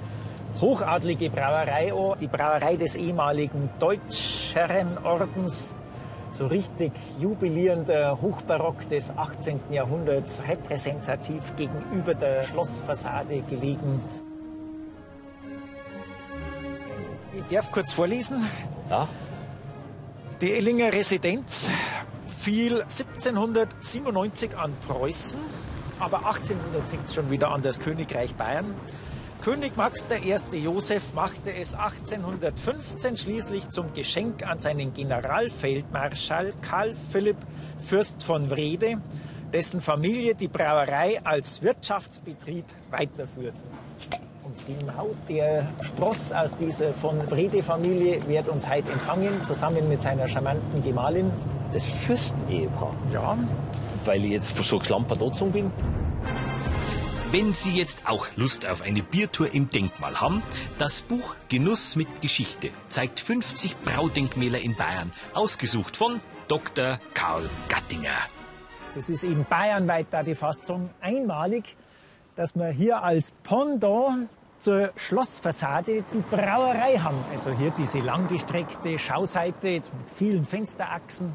hochadlige 0.61 1.31
Brauerei 1.31 1.91
an, 1.91 2.17
die 2.19 2.27
Brauerei 2.27 2.75
des 2.75 2.95
ehemaligen 2.95 3.69
Deutschherrenordens. 3.79 5.73
So 6.37 6.47
richtig 6.47 6.91
jubilierender 7.19 8.21
Hochbarock 8.21 8.87
des 8.89 9.11
18. 9.15 9.59
Jahrhunderts, 9.71 10.41
repräsentativ 10.47 11.55
gegenüber 11.55 12.13
der 12.13 12.43
Schlossfassade 12.43 13.41
gelegen. 13.41 14.01
Ich 17.47 17.55
darf 17.55 17.71
kurz 17.71 17.93
vorlesen. 17.93 18.45
ja. 18.89 19.07
Die 20.41 20.51
Ellinger 20.51 20.91
Residenz 20.91 21.69
fiel 22.27 22.81
1797 22.81 24.57
an 24.57 24.73
Preußen, 24.87 25.39
aber 25.99 26.25
1806 26.25 27.13
schon 27.13 27.29
wieder 27.29 27.51
an 27.51 27.61
das 27.61 27.79
Königreich 27.79 28.35
Bayern. 28.35 28.73
König 29.41 29.77
Max 29.77 30.05
I. 30.09 30.57
Joseph 30.57 31.13
machte 31.13 31.53
es 31.53 31.75
1815 31.75 33.17
schließlich 33.17 33.69
zum 33.69 33.93
Geschenk 33.93 34.45
an 34.47 34.59
seinen 34.59 34.93
Generalfeldmarschall 34.93 36.53
Karl 36.61 36.95
Philipp 37.11 37.37
Fürst 37.79 38.23
von 38.23 38.49
Wrede, 38.49 39.01
dessen 39.51 39.81
Familie 39.81 40.35
die 40.35 40.47
Brauerei 40.47 41.21
als 41.23 41.61
Wirtschaftsbetrieb 41.61 42.65
weiterführt. 42.89 43.55
Und 44.43 44.65
genau 44.67 45.09
der 45.29 45.67
Spross 45.81 46.31
aus 46.33 46.55
dieser 46.57 46.93
von 46.93 47.19
Wrede-Familie 47.31 48.27
wird 48.27 48.49
uns 48.49 48.69
heute 48.69 48.91
empfangen, 48.91 49.45
zusammen 49.45 49.87
mit 49.87 50.01
seiner 50.01 50.27
charmanten 50.27 50.83
Gemahlin. 50.83 51.31
Das 51.71 51.87
Fürstenehepaar. 51.89 52.93
Ja, 53.13 53.37
Weil 54.03 54.25
ich 54.25 54.31
jetzt 54.31 54.57
so 54.57 54.79
geschlampert 54.79 55.21
angezogen 55.21 55.51
bin. 55.51 55.71
Wenn 57.31 57.53
Sie 57.53 57.75
jetzt 57.75 58.03
auch 58.05 58.27
Lust 58.35 58.67
auf 58.67 58.83
eine 58.83 59.01
Biertour 59.01 59.51
im 59.53 59.69
Denkmal 59.69 60.21
haben, 60.21 60.43
das 60.77 61.01
Buch 61.01 61.35
Genuss 61.49 61.95
mit 61.95 62.21
Geschichte 62.21 62.69
zeigt 62.89 63.19
50 63.19 63.77
Braudenkmäler 63.83 64.59
in 64.59 64.75
Bayern, 64.75 65.11
ausgesucht 65.33 65.97
von 65.97 66.19
Dr. 66.47 66.99
Karl 67.15 67.49
Gattinger. 67.69 68.11
das 68.93 69.09
ist 69.09 69.23
eben 69.23 69.45
bayernweit 69.49 70.07
da 70.11 70.21
die 70.21 70.35
Fassung 70.35 70.91
einmalig, 71.01 71.75
dass 72.35 72.55
wir 72.55 72.67
hier 72.69 73.01
als 73.03 73.31
Pendant 73.43 74.27
zur 74.59 74.91
Schlossfassade 74.95 76.03
die 76.13 76.23
Brauerei 76.31 76.97
haben. 76.97 77.17
Also 77.31 77.51
hier 77.51 77.71
diese 77.77 77.99
langgestreckte 77.99 78.97
Schauseite 78.97 79.67
mit 79.67 79.83
vielen 80.15 80.45
Fensterachsen 80.45 81.33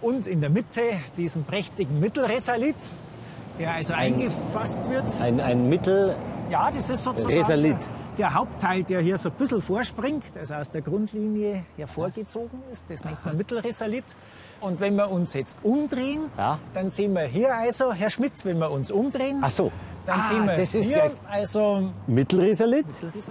und 0.00 0.26
in 0.26 0.40
der 0.40 0.50
Mitte 0.50 0.82
diesen 1.16 1.44
prächtigen 1.44 1.98
Mittelresalit, 1.98 2.76
der 3.58 3.72
also 3.74 3.94
eingefasst 3.94 4.88
wird. 4.88 5.20
Ein, 5.20 5.40
ein 5.40 5.68
Mittel. 5.68 6.14
Ja, 6.50 6.70
das 6.70 6.88
ist 6.88 7.02
sozusagen 7.02 7.34
Resalit. 7.36 7.76
der 8.16 8.32
Hauptteil, 8.32 8.84
der 8.84 9.00
hier 9.00 9.18
so 9.18 9.28
ein 9.30 9.34
bisschen 9.34 9.60
vorspringt, 9.60 10.22
also 10.38 10.54
aus 10.54 10.70
der 10.70 10.80
Grundlinie 10.82 11.64
hervorgezogen 11.76 12.62
ist. 12.70 12.84
Das 12.88 13.04
nennt 13.04 13.24
man 13.26 13.36
Mittelresalit. 13.36 14.04
Und 14.60 14.78
wenn 14.78 14.94
wir 14.94 15.10
uns 15.10 15.34
jetzt 15.34 15.58
umdrehen, 15.64 16.30
Ja. 16.38 16.60
dann 16.74 16.92
sehen 16.92 17.12
wir 17.14 17.22
hier 17.22 17.54
also, 17.54 17.92
Herr 17.92 18.08
Schmitz, 18.10 18.44
wenn 18.44 18.58
wir 18.58 18.70
uns 18.70 18.92
umdrehen, 18.92 19.40
Ach 19.42 19.50
so. 19.50 19.72
Dann 20.08 20.20
Ah, 20.20 20.28
sehen 20.28 20.46
wir 20.46 20.56
das 20.56 20.74
ist 20.74 20.86
hier 20.88 20.96
ja 21.04 21.10
also 21.30 21.90
Mittelresalit. 22.06 22.86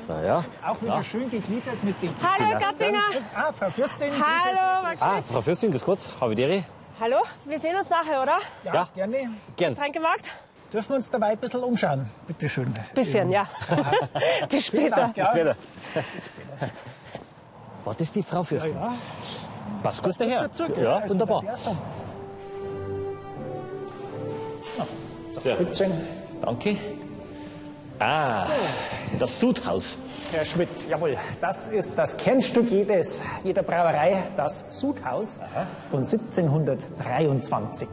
Na 0.07 0.21
ja. 0.23 0.43
auch 0.65 0.79
wieder 0.81 1.01
schön 1.03 1.29
gegliedert 1.29 1.83
mit 1.83 1.99
den 2.01 2.11
Hallo, 2.21 2.59
Gattinger. 2.59 2.99
Ah, 3.35 3.51
Frau 3.51 3.69
Fürstin. 3.71 4.11
Hallo, 4.13 4.83
Max 4.83 5.01
Ah. 5.01 5.21
Frau 5.23 5.41
Fürstin, 5.41 5.71
grüß 5.71 5.83
Gott. 5.83 5.99
Habe 6.21 6.33
ich 6.33 6.37
die 6.37 6.63
Hallo, 7.01 7.17
wir 7.45 7.59
sehen 7.59 7.75
uns 7.75 7.89
nachher, 7.89 8.21
oder? 8.21 8.37
Ja, 8.63 8.73
Ja. 8.73 8.87
gerne. 8.93 9.31
Gern. 9.55 9.75
Tränkemarkt? 9.75 10.31
Dürfen 10.71 10.89
wir 10.89 10.95
uns 10.97 11.09
dabei 11.09 11.27
ein 11.27 11.37
bisschen 11.37 11.63
umschauen? 11.63 12.05
Bitte 12.27 12.47
schön. 12.47 12.71
Bisschen, 12.93 13.31
ja. 13.31 13.47
Bis 14.49 14.67
später. 14.67 15.11
Ja, 15.15 15.25
Später. 15.31 15.55
War 17.85 17.95
das 17.95 18.11
die 18.11 18.21
Frau 18.21 18.43
Fürstin? 18.43 18.75
ja. 18.75 18.93
Passt 19.81 20.03
gut 20.03 20.13
daher. 20.19 20.41
Dazu? 20.41 20.65
Ja, 20.79 20.97
Also 20.97 21.13
wunderbar. 21.13 21.43
Sehr 25.31 25.55
gut. 25.55 25.69
Bitte 25.69 25.75
schön. 25.75 26.16
Danke. 26.41 26.77
Ah, 27.99 28.47
das 29.17 29.39
Sudhaus. 29.39 29.97
Herr 30.31 30.45
Schmidt, 30.45 30.87
jawohl, 30.89 31.17
das 31.41 31.67
ist 31.67 31.93
das 31.95 32.17
Kernstück 32.17 32.69
jedes, 32.69 33.19
jeder 33.43 33.63
Brauerei, 33.63 34.25
das 34.35 34.65
Sudhaus 34.77 35.39
von 35.89 36.01
1723. 36.01 37.87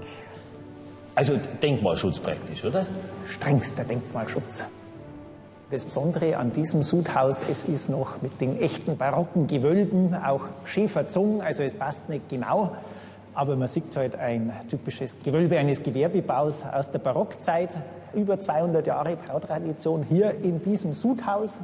Also 1.14 1.38
Denkmalschutz 1.62 2.18
praktisch, 2.18 2.64
oder? 2.64 2.86
Strengster 3.28 3.84
Denkmalschutz. 3.84 4.64
Das 5.70 5.84
Besondere 5.84 6.36
an 6.36 6.52
diesem 6.52 6.82
Sudhaus, 6.82 7.44
es 7.48 7.64
ist 7.64 7.88
noch 7.88 8.20
mit 8.20 8.40
den 8.40 8.60
echten 8.60 8.96
barocken 8.96 9.46
Gewölben 9.46 10.14
auch 10.14 10.42
schön 10.64 10.88
verzogen, 10.88 11.40
also 11.40 11.62
es 11.62 11.74
passt 11.74 12.08
nicht 12.08 12.28
genau, 12.28 12.76
aber 13.35 13.57
man 13.57 13.69
sieht 13.69 13.97
halt 13.97 14.17
ein 14.17 14.53
typisches 14.69 15.17
Gewölbe 15.23 15.59
eines 15.59 15.83
Gewerbebaus 15.83 16.64
aus 16.64 16.91
der 16.91 17.00
Barockzeit, 17.00 17.71
über 18.14 18.38
200 18.38 18.87
Jahre 18.87 19.17
Brautradition 19.17 20.05
hier 20.09 20.33
in 20.43 20.62
diesem 20.62 20.95
Sudhaus. 20.95 21.61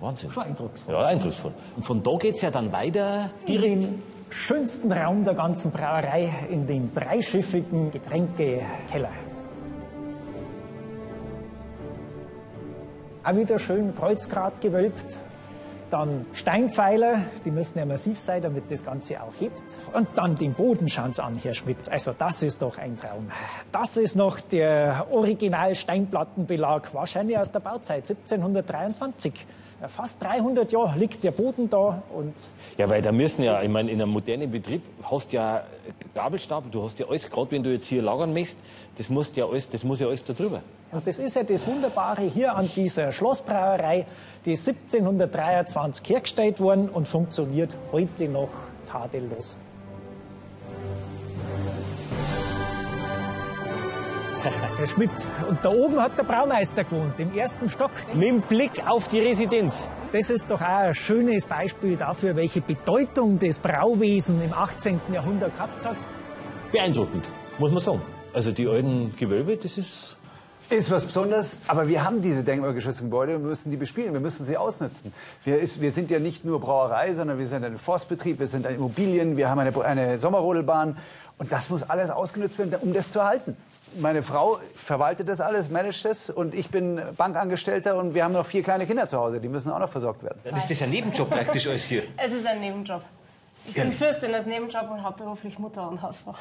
Wahnsinn. 0.00 0.30
Schon 0.30 0.42
eindrucksvoll. 0.42 0.94
Ja, 0.94 1.06
eindrucksvoll. 1.06 1.52
Und 1.74 1.86
von 1.86 2.02
da 2.02 2.16
geht's 2.18 2.42
ja 2.42 2.50
dann 2.50 2.70
weiter 2.70 3.30
in 3.46 3.60
den 3.62 4.02
schönsten 4.28 4.92
Raum 4.92 5.24
der 5.24 5.34
ganzen 5.34 5.70
Brauerei, 5.72 6.30
in 6.50 6.66
den 6.66 6.92
dreischiffigen 6.92 7.90
Getränkekeller. 7.90 9.10
Auch 13.24 13.36
wieder 13.36 13.58
schön 13.58 13.94
Kreuzgrat 13.96 14.60
gewölbt. 14.60 15.16
Dann 15.90 16.26
Steinpfeiler, 16.32 17.20
die 17.44 17.50
müssen 17.50 17.78
ja 17.78 17.86
massiv 17.86 18.18
sein, 18.18 18.42
damit 18.42 18.70
das 18.70 18.84
Ganze 18.84 19.22
auch 19.22 19.32
hebt. 19.38 19.62
Und 19.92 20.08
dann 20.16 20.36
den 20.36 20.54
Boden 20.54 20.88
schauen 20.88 21.12
Sie 21.12 21.22
an, 21.22 21.36
Herr 21.36 21.54
Schmidt. 21.54 21.88
Also 21.88 22.12
das 22.16 22.42
ist 22.42 22.60
doch 22.62 22.78
ein 22.78 22.96
Traum. 22.96 23.30
Das 23.70 23.96
ist 23.96 24.16
noch 24.16 24.40
der 24.40 25.06
Original 25.10 25.74
Steinplattenbelag, 25.74 26.92
wahrscheinlich 26.92 27.38
aus 27.38 27.52
der 27.52 27.60
Bauzeit 27.60 28.10
1723. 28.10 29.46
Fast 29.88 30.22
300 30.22 30.72
Jahre 30.72 30.98
liegt 30.98 31.22
der 31.22 31.32
Boden 31.32 31.68
da 31.68 32.02
und 32.14 32.32
Ja, 32.78 32.88
weil 32.88 33.02
da 33.02 33.12
müssen 33.12 33.42
ja, 33.42 33.60
ich 33.60 33.68
meine, 33.68 33.90
in 33.90 34.00
einem 34.00 34.10
modernen 34.10 34.50
Betrieb 34.50 34.82
hast 35.02 35.34
ja 35.34 35.64
Gabelstapel, 36.14 36.70
du 36.70 36.82
hast 36.82 36.98
ja 36.98 37.06
alles, 37.06 37.28
gerade 37.28 37.50
wenn 37.50 37.62
du 37.62 37.70
jetzt 37.70 37.86
hier 37.86 38.00
lagern 38.00 38.32
möchtest, 38.32 38.60
das, 38.96 39.10
musst 39.10 39.36
ja 39.36 39.46
alles, 39.46 39.68
das 39.68 39.84
muss 39.84 40.00
ja 40.00 40.06
alles 40.06 40.24
da 40.24 40.32
drüber. 40.32 40.62
Und 40.92 41.06
das 41.06 41.18
ist 41.18 41.36
ja 41.36 41.42
das 41.42 41.66
Wunderbare 41.66 42.22
hier 42.22 42.56
an 42.56 42.70
dieser 42.74 43.12
Schlossbrauerei, 43.12 44.06
die 44.46 44.54
ist 44.54 44.66
1723 44.66 46.08
hergestellt 46.08 46.58
worden 46.58 46.88
und 46.88 47.06
funktioniert 47.06 47.76
heute 47.92 48.28
noch 48.28 48.50
tadellos. 48.86 49.56
Herr 54.76 54.86
Schmidt, 54.86 55.10
und 55.48 55.58
da 55.62 55.70
oben 55.70 56.00
hat 56.00 56.16
der 56.18 56.24
Braumeister 56.24 56.84
gewohnt, 56.84 57.18
im 57.18 57.34
ersten 57.34 57.68
Stock. 57.68 57.90
Mit 58.14 58.28
dem 58.28 58.40
Blick 58.40 58.86
auf 58.86 59.08
die 59.08 59.20
Residenz. 59.20 59.88
Das 60.12 60.30
ist 60.30 60.50
doch 60.50 60.60
auch 60.60 60.66
ein 60.66 60.94
schönes 60.94 61.44
Beispiel 61.44 61.96
dafür, 61.96 62.36
welche 62.36 62.60
Bedeutung 62.60 63.38
das 63.38 63.58
Brauwesen 63.58 64.42
im 64.42 64.52
18. 64.52 65.00
Jahrhundert 65.12 65.54
gehabt 65.56 65.84
hat. 65.84 65.96
Beeindruckend, 66.72 67.26
muss 67.58 67.70
man 67.72 67.80
sagen. 67.80 68.02
Also 68.32 68.52
die 68.52 68.68
alten 68.68 69.14
Gewölbe, 69.16 69.56
das 69.56 69.78
ist 69.78 70.16
Ist 70.68 70.90
was 70.90 71.04
Besonderes, 71.04 71.58
aber 71.68 71.86
wir 71.86 72.04
haben 72.04 72.20
diese 72.20 72.42
denkmalgeschützten 72.42 73.06
Gebäude 73.06 73.36
und 73.36 73.44
müssen 73.44 73.70
die 73.70 73.76
bespielen, 73.76 74.12
wir 74.12 74.20
müssen 74.20 74.44
sie 74.44 74.56
ausnutzen. 74.56 75.12
Wir, 75.44 75.60
ist, 75.60 75.80
wir 75.80 75.92
sind 75.92 76.10
ja 76.10 76.18
nicht 76.18 76.44
nur 76.44 76.60
Brauerei, 76.60 77.14
sondern 77.14 77.38
wir 77.38 77.46
sind 77.46 77.64
ein 77.64 77.78
Forstbetrieb, 77.78 78.40
wir 78.40 78.48
sind 78.48 78.66
ein 78.66 78.74
Immobilien, 78.74 79.36
wir 79.36 79.48
haben 79.48 79.60
eine, 79.60 79.84
eine 79.84 80.18
Sommerrodelbahn 80.18 80.96
und 81.38 81.52
das 81.52 81.70
muss 81.70 81.84
alles 81.84 82.10
ausgenutzt 82.10 82.58
werden, 82.58 82.74
um 82.80 82.92
das 82.92 83.12
zu 83.12 83.20
erhalten. 83.20 83.56
Meine 83.94 84.22
Frau 84.22 84.58
verwaltet 84.74 85.28
das 85.28 85.40
alles, 85.40 85.70
managt 85.70 86.04
das 86.04 86.28
und 86.28 86.54
ich 86.54 86.70
bin 86.70 87.00
Bankangestellter 87.16 87.96
und 87.96 88.14
wir 88.14 88.24
haben 88.24 88.32
noch 88.32 88.44
vier 88.44 88.62
kleine 88.62 88.86
Kinder 88.86 89.06
zu 89.06 89.16
Hause, 89.16 89.40
die 89.40 89.48
müssen 89.48 89.70
auch 89.70 89.78
noch 89.78 89.88
versorgt 89.88 90.22
werden. 90.22 90.38
Dann 90.44 90.56
ist 90.56 90.70
das 90.70 90.82
ein 90.82 90.90
Nebenjob 90.90 91.30
praktisch 91.30 91.66
alles 91.66 91.84
hier. 91.84 92.02
Es 92.16 92.32
ist 92.32 92.46
ein 92.46 92.60
Nebenjob. 92.60 93.02
Ich 93.66 93.74
bin 93.74 93.84
Ehrlich? 93.84 93.98
Fürstin 93.98 94.34
als 94.34 94.46
Nebenjob 94.46 94.90
und 94.90 95.02
hauptberuflich 95.02 95.58
Mutter 95.58 95.88
und 95.88 96.02
Hausfrau. 96.02 96.34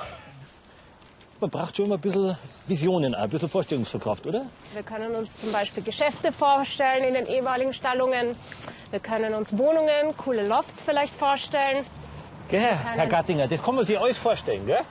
Man 1.39 1.49
braucht 1.49 1.75
schon 1.75 1.85
immer 1.85 1.95
ein 1.95 2.01
bisschen 2.01 2.37
Visionen, 2.65 3.13
ein 3.13 3.29
bisschen 3.29 3.49
Vorstellungskraft, 3.49 4.25
oder? 4.25 4.45
Wir 4.73 4.83
können 4.83 5.13
uns 5.15 5.37
zum 5.37 5.51
Beispiel 5.51 5.83
Geschäfte 5.83 6.31
vorstellen 6.31 7.03
in 7.03 7.13
den 7.13 7.27
ehemaligen 7.27 7.73
Stallungen. 7.73 8.35
Wir 8.89 8.99
können 8.99 9.33
uns 9.33 9.57
Wohnungen, 9.57 10.15
coole 10.17 10.47
Lofts 10.47 10.83
vielleicht 10.83 11.13
vorstellen. 11.13 11.85
Gell, 12.49 12.61
Herr 12.61 13.07
Gattinger, 13.07 13.47
das 13.47 13.61
kann 13.61 13.75
man 13.75 13.85
sich 13.85 13.99
alles 13.99 14.17
vorstellen, 14.17 14.65
gell? 14.65 14.81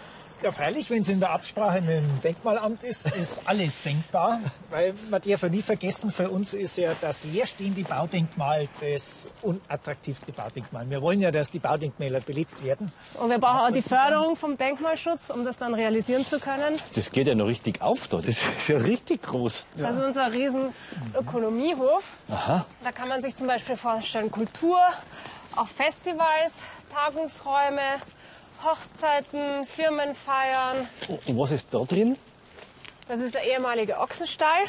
Ja, 0.42 0.50
freilich, 0.50 0.90
wenn 0.90 1.02
es 1.02 1.08
in 1.08 1.20
der 1.20 1.30
Absprache 1.30 1.80
mit 1.80 1.90
dem 1.90 2.20
Denkmalamt 2.22 2.84
ist, 2.84 3.06
ist 3.16 3.42
alles 3.46 3.82
denkbar. 3.82 4.40
Weil 4.70 4.94
man 5.10 5.22
darf 5.22 5.42
ja 5.42 5.48
nie 5.48 5.62
vergessen, 5.62 6.10
für 6.10 6.28
uns 6.28 6.52
ist 6.52 6.76
ja 6.76 6.92
das 7.00 7.24
leerstehende 7.24 7.82
Baudenkmal 7.82 8.68
das 8.80 9.28
unattraktivste 9.42 10.32
Baudenkmal. 10.32 10.88
Wir 10.90 11.00
wollen 11.00 11.20
ja, 11.20 11.30
dass 11.30 11.50
die 11.50 11.60
Baudenkmäler 11.60 12.20
belebt 12.20 12.62
werden. 12.62 12.92
Und 13.14 13.30
wir 13.30 13.38
brauchen 13.38 13.60
auch 13.60 13.70
die 13.70 13.82
Förderung 13.82 14.36
vom 14.36 14.58
Denkmalschutz, 14.58 15.30
um 15.30 15.44
das 15.44 15.56
dann 15.56 15.72
realisieren 15.72 16.26
zu 16.26 16.38
können. 16.38 16.78
Das 16.94 17.10
geht 17.10 17.26
ja 17.26 17.34
noch 17.34 17.46
richtig 17.46 17.80
auf 17.80 18.08
da. 18.08 18.18
Das 18.18 18.36
ist 18.36 18.68
ja 18.68 18.76
richtig 18.76 19.22
groß. 19.22 19.66
Das 19.78 19.96
ist 19.96 20.04
unser 20.04 20.32
riesen 20.32 20.74
Ökonomiehof. 21.18 22.18
Aha. 22.28 22.66
Da 22.82 22.92
kann 22.92 23.08
man 23.08 23.22
sich 23.22 23.34
zum 23.34 23.46
Beispiel 23.46 23.76
vorstellen 23.76 24.30
Kultur, 24.30 24.78
auch 25.56 25.68
Festivals, 25.68 26.52
Tagungsräume, 26.92 27.80
Hochzeiten, 28.64 29.64
Firmenfeiern. 29.64 30.88
Und 31.26 31.38
was 31.38 31.52
ist 31.52 31.68
da 31.70 31.80
drin? 31.80 32.16
Das 33.06 33.20
ist 33.20 33.34
der 33.34 33.44
ehemalige 33.44 33.98
Ochsenstall 33.98 34.64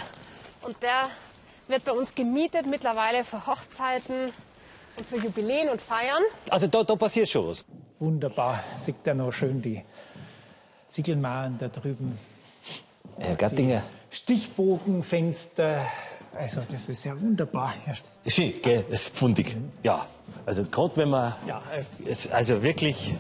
und 0.62 0.76
der 0.84 1.10
wird 1.68 1.86
bei 1.86 1.92
uns 1.94 2.14
gemietet 2.14 2.68
mittlerweile 2.68 3.24
für 3.24 3.46
Hochzeiten 3.48 4.34
und 4.98 5.06
für 5.08 5.18
Jubiläen 5.18 5.70
und 5.70 5.82
Feiern. 5.82 6.24
Also 6.50 6.68
da, 6.68 6.84
da 6.84 6.96
passiert 6.96 7.30
schon 7.30 7.48
was. 7.48 7.66
Wunderbar. 8.00 8.64
Sieht 8.78 8.98
da 9.04 9.14
noch 9.14 9.32
schön 9.32 9.62
die 9.62 9.84
Ziegelmauern 10.90 11.58
da 11.58 11.70
drüben. 11.70 12.18
Herr 13.18 13.36
Gattinger. 13.36 13.84
Stichbogenfenster. 14.12 15.86
Also 16.38 16.62
das 16.70 16.90
ist 16.90 17.06
ja 17.06 17.20
wunderbar. 17.20 17.74
Schön, 18.28 18.62
gell? 18.62 18.86
Das 18.90 19.02
ist 19.04 19.16
pfundig. 19.16 19.56
Ja. 19.84 20.06
Also 20.46 20.66
gerade 20.66 20.98
wenn 20.98 21.10
man. 21.10 21.34
Ja, 21.48 21.62
äh, 21.74 22.34
also 22.34 22.62
wirklich. 22.62 23.16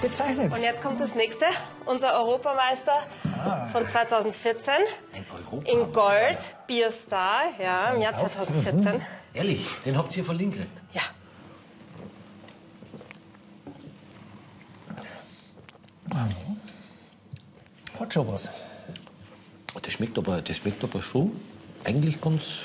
Ausgezeichnet. 0.00 0.50
Und 0.50 0.62
jetzt 0.62 0.82
kommt 0.82 0.98
das 0.98 1.14
nächste. 1.14 1.44
Unser 1.84 2.14
Europameister 2.14 3.06
von 3.70 3.86
2014 3.86 4.72
in 5.64 5.92
Gold, 5.92 6.38
Bierstar, 6.66 7.42
ja, 7.60 7.92
im 7.92 8.00
Jahr 8.00 8.16
2014. 8.16 9.02
Ehrlich, 9.34 9.66
den 9.84 9.98
habt 9.98 10.16
ihr 10.16 10.24
verlinkt. 10.24 10.58
Ja. 10.94 11.02
Hat 17.98 18.14
schon 18.14 18.26
was. 18.26 18.48
Das 19.82 19.92
schmeckt 19.92 20.16
aber, 20.16 20.40
das 20.40 20.56
schmeckt 20.56 20.82
aber 20.82 21.02
schon 21.02 21.38
eigentlich 21.84 22.22
ganz. 22.22 22.62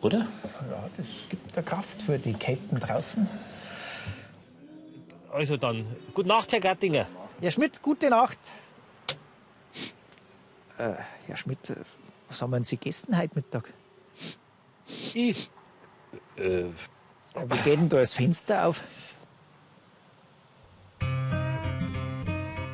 Oder? 0.00 0.18
Ja, 0.18 0.88
das 0.96 1.26
gibt 1.28 1.56
der 1.56 1.64
Kraft 1.64 2.02
für 2.02 2.18
die 2.18 2.34
Ketten 2.34 2.78
draußen. 2.78 3.28
Also 5.36 5.58
dann, 5.58 5.84
gute 6.14 6.28
Nacht, 6.28 6.50
Herr 6.50 6.60
Gattinger. 6.60 7.06
Herr 7.42 7.50
Schmidt, 7.50 7.82
gute 7.82 8.08
Nacht. 8.08 8.38
Äh, 10.78 10.94
Herr 11.26 11.36
Schmidt, 11.36 11.68
äh, 11.68 11.76
was 12.26 12.40
haben 12.40 12.64
Sie 12.64 12.78
gegessen 12.78 13.18
heute 13.18 13.34
Mittag? 13.34 13.70
Ich. 15.12 15.50
Äh, 16.36 16.64
Wie 17.34 17.58
geht 17.64 17.78
denn 17.78 17.90
da 17.90 17.98
das 17.98 18.14
Fenster 18.14 18.66
auf? 18.66 18.80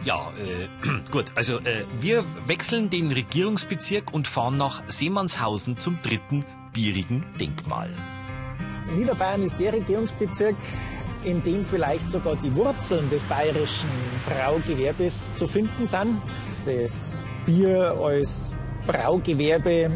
Ja, 0.04 0.32
äh, 0.38 0.68
gut. 1.10 1.32
Also 1.34 1.58
äh, 1.58 1.84
wir 2.00 2.24
wechseln 2.46 2.90
den 2.90 3.10
Regierungsbezirk 3.10 4.14
und 4.14 4.28
fahren 4.28 4.56
nach 4.56 4.84
Seemannshausen 4.86 5.80
zum 5.80 6.00
dritten 6.02 6.44
bierigen 6.72 7.26
Denkmal. 7.40 7.90
Niederbayern 8.96 9.42
ist 9.42 9.58
der 9.58 9.72
Regierungsbezirk, 9.72 10.54
in 11.24 11.42
dem 11.42 11.64
vielleicht 11.64 12.10
sogar 12.10 12.36
die 12.36 12.54
Wurzeln 12.54 13.08
des 13.10 13.22
bayerischen 13.24 13.88
Braugewerbes 14.26 15.34
zu 15.36 15.46
finden 15.46 15.86
sind. 15.86 16.20
Das 16.64 17.22
Bier 17.46 17.96
als 18.00 18.52
Braugewerbe 18.86 19.90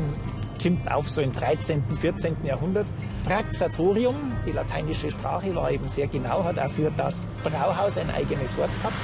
kommt 0.63 0.91
auf 0.91 1.09
so 1.09 1.21
im 1.21 1.33
13., 1.33 1.83
14. 2.01 2.37
Jahrhundert. 2.45 2.87
Praxatorium, 3.25 4.15
die 4.47 4.53
lateinische 4.53 5.11
Sprache, 5.11 5.55
war 5.55 5.71
eben 5.71 5.89
sehr 5.89 6.07
genau, 6.07 6.45
hat 6.45 6.59
auch 6.59 6.71
für 6.71 6.91
das 6.97 7.27
Brauhaus 7.43 7.99
ein 7.99 8.11
eigenes 8.11 8.57
Wort 8.57 8.71
gehabt. 8.79 8.95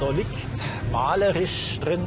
Da 0.00 0.10
liegt 0.10 0.62
malerisch 0.92 1.78
drin 1.80 2.00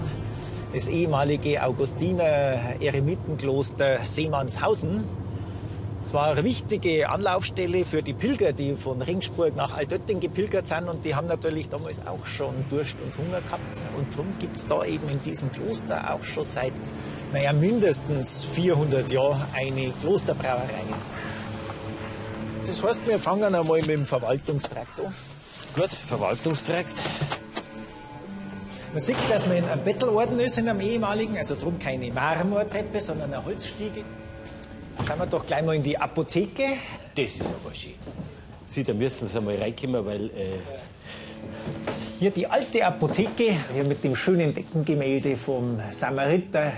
das 0.73 0.87
ehemalige 0.87 1.63
Augustiner-Eremitenkloster 1.63 4.03
Seemannshausen. 4.03 5.03
Es 6.09 6.13
war 6.15 6.31
eine 6.31 6.43
wichtige 6.43 7.07
Anlaufstelle 7.07 7.85
für 7.85 8.01
die 8.01 8.13
Pilger, 8.13 8.51
die 8.51 8.75
von 8.75 8.99
Ringsburg 8.99 9.55
nach 9.55 9.77
Altötting 9.77 10.19
gepilgert 10.19 10.67
sind. 10.67 10.89
Und 10.89 11.05
die 11.05 11.13
haben 11.13 11.27
natürlich 11.27 11.69
damals 11.69 12.01
auch 12.07 12.25
schon 12.25 12.55
Durst 12.67 12.97
und 12.99 13.15
Hunger 13.15 13.41
gehabt. 13.41 13.61
Und 13.95 14.11
darum 14.11 14.25
gibt 14.39 14.57
es 14.57 14.65
da 14.65 14.83
eben 14.83 15.07
in 15.07 15.21
diesem 15.21 15.51
Kloster 15.51 16.11
auch 16.11 16.23
schon 16.23 16.45
seit 16.45 16.73
naja, 17.31 17.53
mindestens 17.53 18.43
400 18.43 19.11
Jahren 19.11 19.45
eine 19.53 19.91
Klosterbrauerei. 20.01 20.81
Das 22.65 22.81
heißt, 22.81 23.05
wir 23.05 23.19
fangen 23.19 23.53
einmal 23.53 23.79
mit 23.81 23.89
dem 23.89 24.05
Verwaltungstrakt 24.07 24.99
an. 25.05 25.13
Gut, 25.75 25.91
Verwaltungstrakt. 25.91 26.95
Man 28.93 28.99
sieht, 28.99 29.15
dass 29.29 29.45
man 29.45 29.57
in 29.57 29.65
einem 29.65 29.83
Bettelorden 29.83 30.39
ist, 30.39 30.57
in 30.57 30.69
einem 30.69 30.81
ehemaligen, 30.81 31.37
also 31.37 31.55
drum 31.55 31.77
keine 31.77 32.11
Marmortreppe, 32.11 32.99
sondern 32.99 33.31
eine 33.31 33.45
Holzstiege. 33.45 34.03
Schauen 35.05 35.19
wir 35.19 35.25
doch 35.25 35.45
gleich 35.45 35.63
mal 35.63 35.75
in 35.75 35.83
die 35.83 35.97
Apotheke. 35.97 36.63
Das 37.15 37.35
ist 37.35 37.53
aber 37.63 37.73
schön. 37.73 37.93
Sie, 38.67 38.83
da 38.83 38.93
müssen 38.93 39.27
Sie 39.27 39.37
einmal 39.37 39.55
reinkommen, 39.55 40.05
weil. 40.05 40.25
Äh, 40.29 40.59
Hier 42.19 42.31
die 42.31 42.45
alte 42.45 42.85
Apotheke, 42.85 43.55
hier 43.73 43.83
mit 43.85 44.03
dem 44.03 44.15
schönen 44.15 44.53
Deckengemälde 44.53 45.37
vom 45.37 45.79
Samariter, 45.91 46.73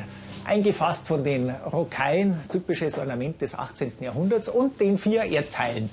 eingefasst 0.45 1.07
von 1.07 1.23
den 1.23 1.49
Rocaillen, 1.49 2.39
typisches 2.51 2.97
Ornament 2.97 3.41
des 3.41 3.55
18. 3.55 3.93
Jahrhunderts, 4.01 4.49
und 4.49 4.79
den 4.79 4.97
vier 4.97 5.23
Erdteilen. 5.23 5.89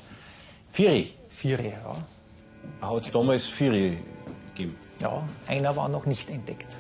Vieri. 0.71 1.13
Viere, 1.31 1.65
ja. 1.65 1.97
Hat 2.87 3.07
es 3.07 3.13
damals 3.13 3.45
Vieri 3.47 3.99
gegeben? 4.55 4.77
Ja, 5.01 5.23
einer 5.47 5.75
war 5.75 5.89
noch 5.89 6.05
nicht 6.07 6.29
entdeckt. 6.31 6.77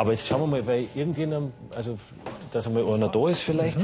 Aber 0.00 0.12
jetzt 0.12 0.26
schauen 0.26 0.40
wir 0.40 0.46
mal, 0.46 0.66
weil 0.66 0.88
irgendjemand, 0.94 1.52
also, 1.76 1.98
dass 2.50 2.66
einmal 2.66 2.90
einer 2.90 3.10
da 3.10 3.28
ist 3.28 3.42
vielleicht. 3.42 3.76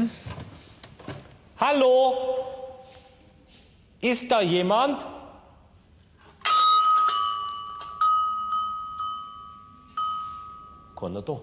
Hallo? 1.60 2.14
Ist 4.00 4.32
da 4.32 4.40
jemand? 4.40 5.04
Keiner 10.98 11.20
da. 11.20 11.38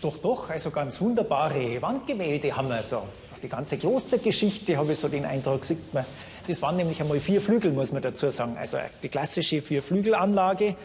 Doch, 0.00 0.16
doch, 0.22 0.48
also 0.48 0.70
ganz 0.70 0.98
wunderbare 1.02 1.82
Wandgemälde 1.82 2.56
haben 2.56 2.68
wir 2.68 2.82
da. 2.88 3.02
Die 3.42 3.48
ganze 3.50 3.76
Klostergeschichte, 3.76 4.78
habe 4.78 4.92
ich 4.92 4.98
so 4.98 5.08
den 5.08 5.26
Eindruck, 5.26 5.66
sieht 5.66 5.92
man. 5.92 6.06
Das 6.46 6.62
waren 6.62 6.76
nämlich 6.76 7.02
einmal 7.02 7.20
vier 7.20 7.42
Flügel, 7.42 7.72
muss 7.72 7.92
man 7.92 8.00
dazu 8.00 8.30
sagen. 8.30 8.56
Also 8.56 8.78
die 9.02 9.10
klassische 9.10 9.60
Vier-Flügel-Anlage. 9.60 10.76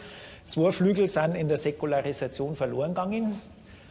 Zwei 0.46 0.72
Flügel 0.72 1.08
sind 1.08 1.34
in 1.34 1.48
der 1.48 1.56
Säkularisation 1.56 2.56
verloren 2.56 2.90
gegangen. 2.90 3.40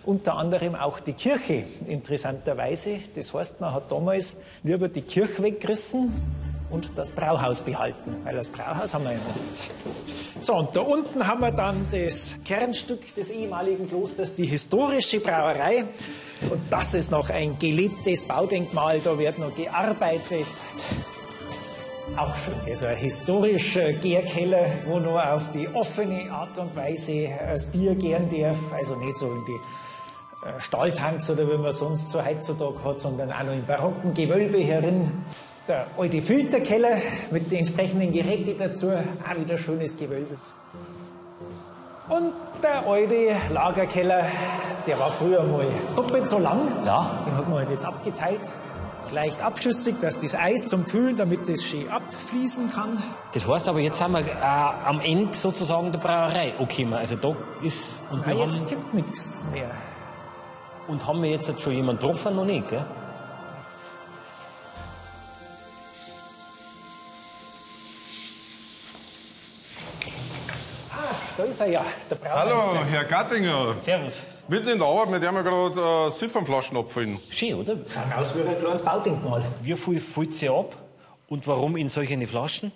Unter 0.04 0.36
anderem 0.36 0.76
auch 0.76 1.00
die 1.00 1.14
Kirche, 1.14 1.64
interessanterweise. 1.88 3.00
Das 3.16 3.34
heißt, 3.34 3.62
man 3.62 3.74
hat 3.74 3.92
damals 3.92 4.38
lieber 4.64 4.90
die 4.90 5.04
Kirche 5.04 5.44
weggerissen 5.44 6.12
und 6.72 6.92
das 6.96 7.12
Brauhaus 7.12 7.62
behalten, 7.62 8.16
weil 8.24 8.36
das 8.36 8.50
Brauhaus 8.50 8.94
haben 8.94 9.04
wir 9.04 9.12
ja 9.12 9.18
noch. 9.18 10.44
So, 10.44 10.56
und 10.56 10.76
da 10.76 10.82
unten 10.82 11.28
haben 11.28 11.42
wir 11.42 11.52
dann 11.52 11.86
das 11.92 12.38
Kernstück 12.44 13.14
des 13.14 13.30
ehemaligen 13.30 13.88
Klosters, 13.88 14.34
die 14.34 14.46
historische 14.46 15.20
Brauerei. 15.20 15.84
Und 16.50 16.62
das 16.72 16.96
ist 16.96 17.12
noch 17.12 17.30
ein 17.30 17.60
gelebtes 17.60 18.24
Baudenkmal, 18.24 19.00
da 19.02 19.20
wird 19.20 19.38
noch 19.38 19.56
gearbeitet. 19.56 20.48
Auch 22.18 22.36
schön, 22.36 22.56
ist 22.66 22.84
ein 22.84 22.98
historischer 22.98 23.94
Gärkeller, 23.94 24.66
wo 24.86 25.00
nur 25.00 25.34
auf 25.34 25.50
die 25.52 25.68
offene 25.74 26.30
Art 26.30 26.58
und 26.58 26.76
Weise 26.76 27.30
das 27.48 27.66
Bier 27.66 27.96
gären 27.96 28.30
darf. 28.30 28.58
Also 28.74 28.96
nicht 28.96 29.16
so 29.16 29.28
in 29.28 29.46
die 29.46 30.48
äh, 30.48 30.60
Stahltanks 30.60 31.30
oder 31.30 31.50
wie 31.50 31.58
man 31.58 31.72
sonst 31.72 32.10
so 32.10 32.24
heutzutage 32.24 32.84
hat, 32.84 33.00
sondern 33.00 33.32
auch 33.32 33.44
noch 33.44 33.54
im 33.54 33.66
barocken 33.66 34.14
Gewölbe 34.14 34.58
herin. 34.58 35.10
Der 35.68 35.88
alte 35.98 36.22
Filterkeller 36.22 36.98
mit 37.32 37.50
den 37.50 37.60
entsprechenden 37.60 38.12
Geräten 38.12 38.56
dazu, 38.60 38.90
auch 38.90 39.40
wieder 39.40 39.58
schönes 39.58 39.96
Gewölbe. 39.96 40.36
Und 42.10 42.34
der 42.62 42.86
alte 42.88 43.36
Lagerkeller, 43.54 44.26
der 44.86 45.00
war 45.00 45.12
früher 45.12 45.44
mal 45.44 45.66
doppelt 45.96 46.28
so 46.28 46.40
lang. 46.40 46.60
Ja. 46.86 47.10
Den 47.26 47.38
hat 47.38 47.48
man 47.48 47.60
halt 47.60 47.70
jetzt 47.70 47.86
abgeteilt. 47.86 48.42
Leicht 49.12 49.42
abschüssig, 49.44 49.96
dass 50.02 50.18
das 50.20 50.36
Eis 50.36 50.66
zum 50.68 50.86
Kühlen, 50.86 51.18
damit 51.18 51.48
das 51.50 51.64
schön 51.64 51.90
abfließen 51.90 52.72
kann. 52.72 53.02
Das 53.34 53.46
heißt 53.48 53.68
aber, 53.68 53.80
jetzt 53.80 53.98
sind 53.98 54.14
wir 54.14 54.26
äh, 54.26 54.34
am 54.42 55.02
Ende 55.02 55.34
sozusagen 55.36 55.92
der 55.92 56.00
Brauerei 56.00 56.54
angekommen. 56.58 56.94
Also 56.94 57.18
da 57.18 57.36
ist... 57.62 58.00
Und 58.10 58.26
wir 58.26 58.34
Ja, 58.34 58.46
jetzt 58.46 58.62
haben, 58.62 58.70
gibt 58.70 58.94
nichts 58.94 59.46
mehr. 59.52 59.70
und 60.88 61.06
haben 61.06 61.22
wir 61.22 61.30
jetzt 61.30 61.62
schon 61.62 61.74
jemanden 61.74 62.00
getroffen? 62.02 62.36
Noch 62.38 62.46
nicht, 62.46 62.70
gell? 62.70 62.86
Da 71.38 71.44
ist 71.44 71.60
er 71.62 71.68
ja, 71.68 71.86
der. 72.10 72.34
Hallo, 72.34 72.76
Herr 72.90 73.06
Gattinger. 73.06 73.76
Servus. 73.84 74.24
Mitten 74.52 74.68
in 74.68 74.80
der 74.80 74.88
Arbeit, 74.90 75.12
mit 75.12 75.24
dem 75.24 75.34
wir 75.34 75.44
gerade 75.44 76.08
äh, 76.08 76.10
Siphonflaschen 76.10 76.76
abfüllen. 76.76 77.18
Schön, 77.30 77.54
oder? 77.54 77.78
Schaut 77.88 78.18
aus 78.18 78.36
wie 78.36 78.42
ein 78.42 78.60
kleines 78.60 78.82
Baudenkmal. 78.82 79.42
Wie 79.64 79.74
viel 79.78 80.02
füllt 80.02 80.36
sie 80.36 80.50
ab? 80.50 80.76
Und 81.30 81.48
warum 81.48 81.78
in 81.78 81.88
solche 81.88 82.28
Flaschen? 82.28 82.74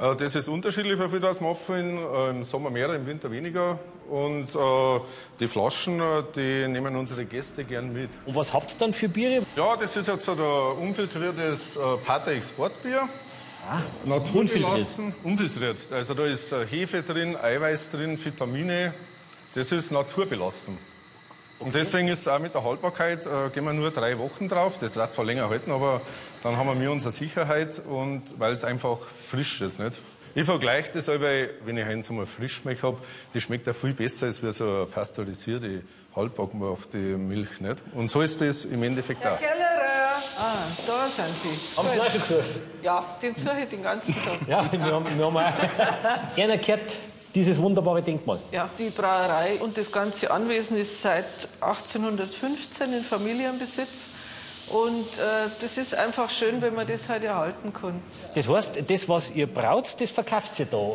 Äh, 0.00 0.14
das 0.14 0.36
ist 0.36 0.48
unterschiedlich, 0.48 1.00
wie 1.00 1.08
viel 1.08 1.18
das 1.18 1.40
wir 1.40 1.48
abfüllen. 1.48 1.98
Äh, 1.98 2.30
Im 2.30 2.44
Sommer 2.44 2.70
mehr, 2.70 2.94
im 2.94 3.04
Winter 3.08 3.28
weniger. 3.32 3.76
Und 4.08 4.54
äh, 4.54 5.00
die 5.40 5.48
Flaschen, 5.48 5.98
äh, 5.98 6.22
die 6.36 6.68
nehmen 6.68 6.94
unsere 6.94 7.24
Gäste 7.24 7.64
gern 7.64 7.92
mit. 7.92 8.10
Und 8.24 8.36
was 8.36 8.54
habt 8.54 8.74
ihr 8.74 8.78
dann 8.78 8.94
für 8.94 9.08
Biere? 9.08 9.42
Ja, 9.56 9.74
das 9.76 9.96
ist 9.96 10.06
jetzt 10.06 10.26
so 10.26 10.36
der 10.36 10.78
unfiltriertes 10.80 11.74
äh, 11.74 11.80
Pater 12.06 12.30
Exportbier. 12.30 13.00
Ah, 13.68 13.80
Naturbelassen, 14.04 15.12
unfiltriert. 15.24 15.78
Also 15.90 16.14
da 16.14 16.24
ist 16.24 16.52
äh, 16.52 16.64
Hefe 16.64 17.02
drin, 17.02 17.36
Eiweiß 17.36 17.90
drin, 17.90 18.16
Vitamine. 18.24 18.94
Das 19.54 19.72
ist 19.72 19.90
naturbelassen. 19.90 20.78
Und 21.58 21.74
deswegen 21.74 22.08
ist 22.08 22.28
auch 22.28 22.38
mit 22.38 22.54
der 22.54 22.62
Haltbarkeit, 22.62 23.26
äh, 23.26 23.48
gehen 23.52 23.64
wir 23.64 23.72
nur 23.72 23.90
drei 23.90 24.18
Wochen 24.18 24.46
drauf. 24.46 24.78
Das 24.78 24.94
wird 24.96 25.12
zwar 25.12 25.24
länger 25.24 25.48
halten, 25.48 25.70
aber 25.70 26.02
dann 26.42 26.56
haben 26.56 26.78
wir 26.78 26.90
unsere 26.90 27.12
Sicherheit 27.12 27.80
und 27.88 28.22
weil 28.38 28.52
es 28.52 28.62
einfach 28.62 28.98
frisch 28.98 29.62
ist. 29.62 29.80
Nicht? 29.80 30.00
Ich 30.34 30.44
vergleiche 30.44 30.92
das 30.92 31.08
aber, 31.08 31.30
wenn 31.64 31.78
ich 31.78 31.86
eins 31.86 32.10
einmal 32.10 32.26
Frischmilch 32.26 32.82
habe, 32.82 32.98
die 33.32 33.40
schmeckt 33.40 33.66
ja 33.66 33.72
viel 33.72 33.94
besser 33.94 34.26
als 34.26 34.42
wie 34.42 34.52
so 34.52 34.64
eine 34.64 34.86
pasteurisierte, 34.86 35.82
haltbar 36.14 36.48
gemachte 36.48 36.98
Milch. 36.98 37.60
Nicht? 37.60 37.82
Und 37.94 38.10
so 38.10 38.20
ist 38.20 38.40
das 38.42 38.66
im 38.66 38.82
Endeffekt 38.82 39.26
auch. 39.26 39.38
Kellerer! 39.38 39.66
Ah, 40.38 40.52
da 40.86 41.06
sind 41.06 41.34
Sie. 41.42 41.78
Haben 41.78 41.88
Sie 41.94 42.00
auch 42.00 42.10
schon 42.10 42.20
gesucht? 42.20 42.60
Ja, 42.82 43.16
den 43.22 43.34
suche 43.34 43.60
ich 43.62 43.68
den 43.70 43.82
ganzen 43.82 44.14
Tag. 44.22 44.46
Ja, 44.46 44.70
wir 44.70 44.80
haben, 44.80 45.18
wir 45.18 45.24
haben 45.24 45.36
auch 45.36 46.34
gerne 46.36 46.58
gehört, 46.58 46.82
dieses 47.36 47.60
wunderbare 47.60 48.02
Denkmal. 48.02 48.38
Ja, 48.50 48.68
die 48.78 48.88
Brauerei 48.90 49.58
und 49.60 49.76
das 49.76 49.92
ganze 49.92 50.30
Anwesen 50.30 50.78
ist 50.78 51.02
seit 51.02 51.26
1815 51.60 52.92
in 52.92 53.02
Familienbesitz. 53.02 54.14
Und 54.70 55.06
äh, 55.18 55.48
das 55.60 55.78
ist 55.78 55.94
einfach 55.94 56.28
schön, 56.28 56.60
wenn 56.60 56.74
man 56.74 56.86
das 56.88 57.08
halt 57.08 57.22
erhalten 57.22 57.72
kann. 57.72 58.00
Das 58.34 58.48
heißt, 58.48 58.90
das, 58.90 59.08
was 59.08 59.30
ihr 59.30 59.46
braut, 59.46 59.94
das 60.00 60.10
verkauft 60.10 60.58
ihr 60.58 60.66
da. 60.66 60.92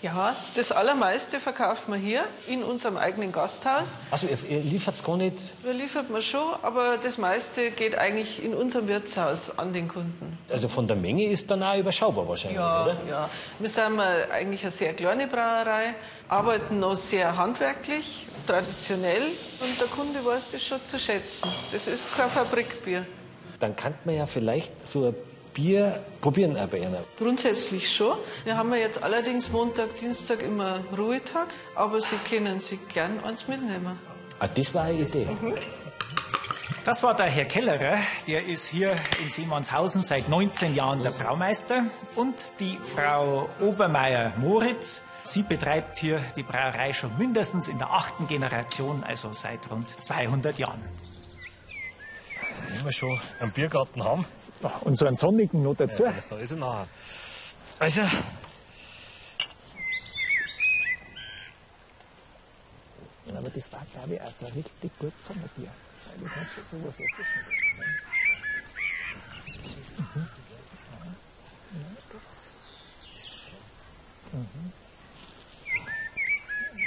Ja, 0.00 0.36
das 0.54 0.70
Allermeiste 0.70 1.40
verkauft 1.40 1.88
man 1.88 1.98
hier 1.98 2.22
in 2.46 2.62
unserem 2.62 2.96
eigenen 2.96 3.32
Gasthaus. 3.32 3.86
Also 4.12 4.28
ihr, 4.28 4.38
ihr 4.48 4.60
liefert 4.60 4.94
es 4.94 5.02
gar 5.02 5.16
nicht. 5.16 5.52
Wir 5.64 5.72
liefert 5.72 6.08
man 6.08 6.22
schon, 6.22 6.54
aber 6.62 6.98
das 7.02 7.18
meiste 7.18 7.72
geht 7.72 7.98
eigentlich 7.98 8.42
in 8.44 8.54
unserem 8.54 8.86
Wirtshaus 8.86 9.58
an 9.58 9.72
den 9.72 9.88
Kunden. 9.88 10.38
Also 10.50 10.68
von 10.68 10.86
der 10.86 10.96
Menge 10.96 11.24
ist 11.26 11.50
dann 11.50 11.64
auch 11.64 11.76
überschaubar 11.76 12.28
wahrscheinlich, 12.28 12.58
Ja, 12.60 12.84
oder? 12.84 12.96
ja. 13.08 13.30
Wir 13.58 13.68
sind 13.68 13.98
eigentlich 13.98 14.62
eine 14.62 14.70
sehr 14.70 14.94
kleine 14.94 15.26
Brauerei, 15.26 15.94
arbeiten 16.28 16.78
noch 16.78 16.96
sehr 16.96 17.36
handwerklich, 17.36 18.26
traditionell 18.46 19.22
und 19.60 19.80
der 19.80 19.88
Kunde 19.88 20.24
weiß 20.24 20.42
das 20.52 20.62
schon 20.62 20.78
zu 20.86 20.96
schätzen. 20.98 21.48
Das 21.72 21.88
ist 21.88 22.16
kein 22.16 22.30
Fabrikbier. 22.30 23.04
Dann 23.58 23.74
kann 23.74 23.94
man 24.04 24.14
ja 24.14 24.26
vielleicht 24.26 24.86
so 24.86 25.08
ein 25.08 25.16
Bier 25.58 25.98
probieren 26.20 26.56
auch 26.56 26.68
bei 26.68 26.86
einer. 26.86 27.02
Grundsätzlich 27.18 27.92
schon. 27.92 28.16
Wir 28.44 28.56
haben 28.56 28.70
ja 28.70 28.78
jetzt 28.78 29.02
allerdings 29.02 29.50
Montag, 29.50 29.98
Dienstag 29.98 30.40
immer 30.40 30.84
Ruhetag, 30.96 31.48
aber 31.74 32.00
Sie 32.00 32.16
können 32.30 32.60
sich 32.60 32.78
gern 32.94 33.18
eins 33.24 33.48
mitnehmen. 33.48 33.98
Ah, 34.38 34.46
das 34.54 34.72
war 34.72 34.84
eine 34.84 35.00
Idee. 35.00 35.26
Das 36.84 37.02
war 37.02 37.16
der 37.16 37.26
Herr 37.26 37.46
Kellerer, 37.46 37.98
der 38.28 38.46
ist 38.46 38.68
hier 38.68 38.94
in 39.20 39.32
Simmonshausen 39.32 40.04
seit 40.04 40.28
19 40.28 40.76
Jahren 40.76 41.02
der 41.02 41.10
Braumeister. 41.10 41.86
Und 42.14 42.52
die 42.60 42.78
Frau 42.94 43.48
Obermeier-Moritz, 43.60 45.02
sie 45.24 45.42
betreibt 45.42 45.96
hier 45.96 46.22
die 46.36 46.44
Brauerei 46.44 46.92
schon 46.92 47.18
mindestens 47.18 47.66
in 47.66 47.78
der 47.78 47.90
achten 47.90 48.28
Generation, 48.28 49.02
also 49.02 49.32
seit 49.32 49.68
rund 49.72 49.90
200 50.04 50.56
Jahren. 50.60 50.80
Wenn 52.68 52.84
wir 52.84 52.92
schon 52.92 53.18
einen 53.40 53.52
Biergarten 53.52 54.04
haben. 54.04 54.24
Und 54.80 54.98
so 54.98 55.06
einen 55.06 55.16
sonnigen 55.16 55.62
noch 55.62 55.74
dazu. 55.74 56.04
Ja, 56.04 56.14
da 56.28 56.38
ist 56.38 56.50
er 56.50 56.56
nachher. 56.56 56.88
Also, 57.78 58.02
Aber 63.38 63.50
das 63.50 63.72
war, 63.72 63.86
glaube 63.92 64.14
ich, 64.14 64.20
auch 64.20 64.30
so 64.30 64.46
ein 64.46 64.52
richtig 64.52 64.98
gut 64.98 65.12
Sommerbier. 65.22 65.70
Weil 66.16 66.28
das 66.28 66.36
hat 66.36 66.46
schon 66.54 66.80
so 66.80 66.88
was 66.88 66.98
Erfrischendes. 66.98 67.48
Mhm. 74.32 74.72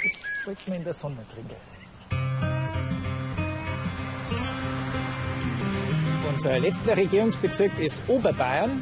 Das 0.03 0.45
sollte 0.45 0.69
man 0.69 0.77
in 0.79 0.83
der 0.83 0.93
Sonne 0.93 1.25
trinken. 1.33 1.80
Unser 6.33 6.59
letzter 6.59 6.95
Regierungsbezirk 6.95 7.77
ist 7.79 8.03
Oberbayern. 8.07 8.81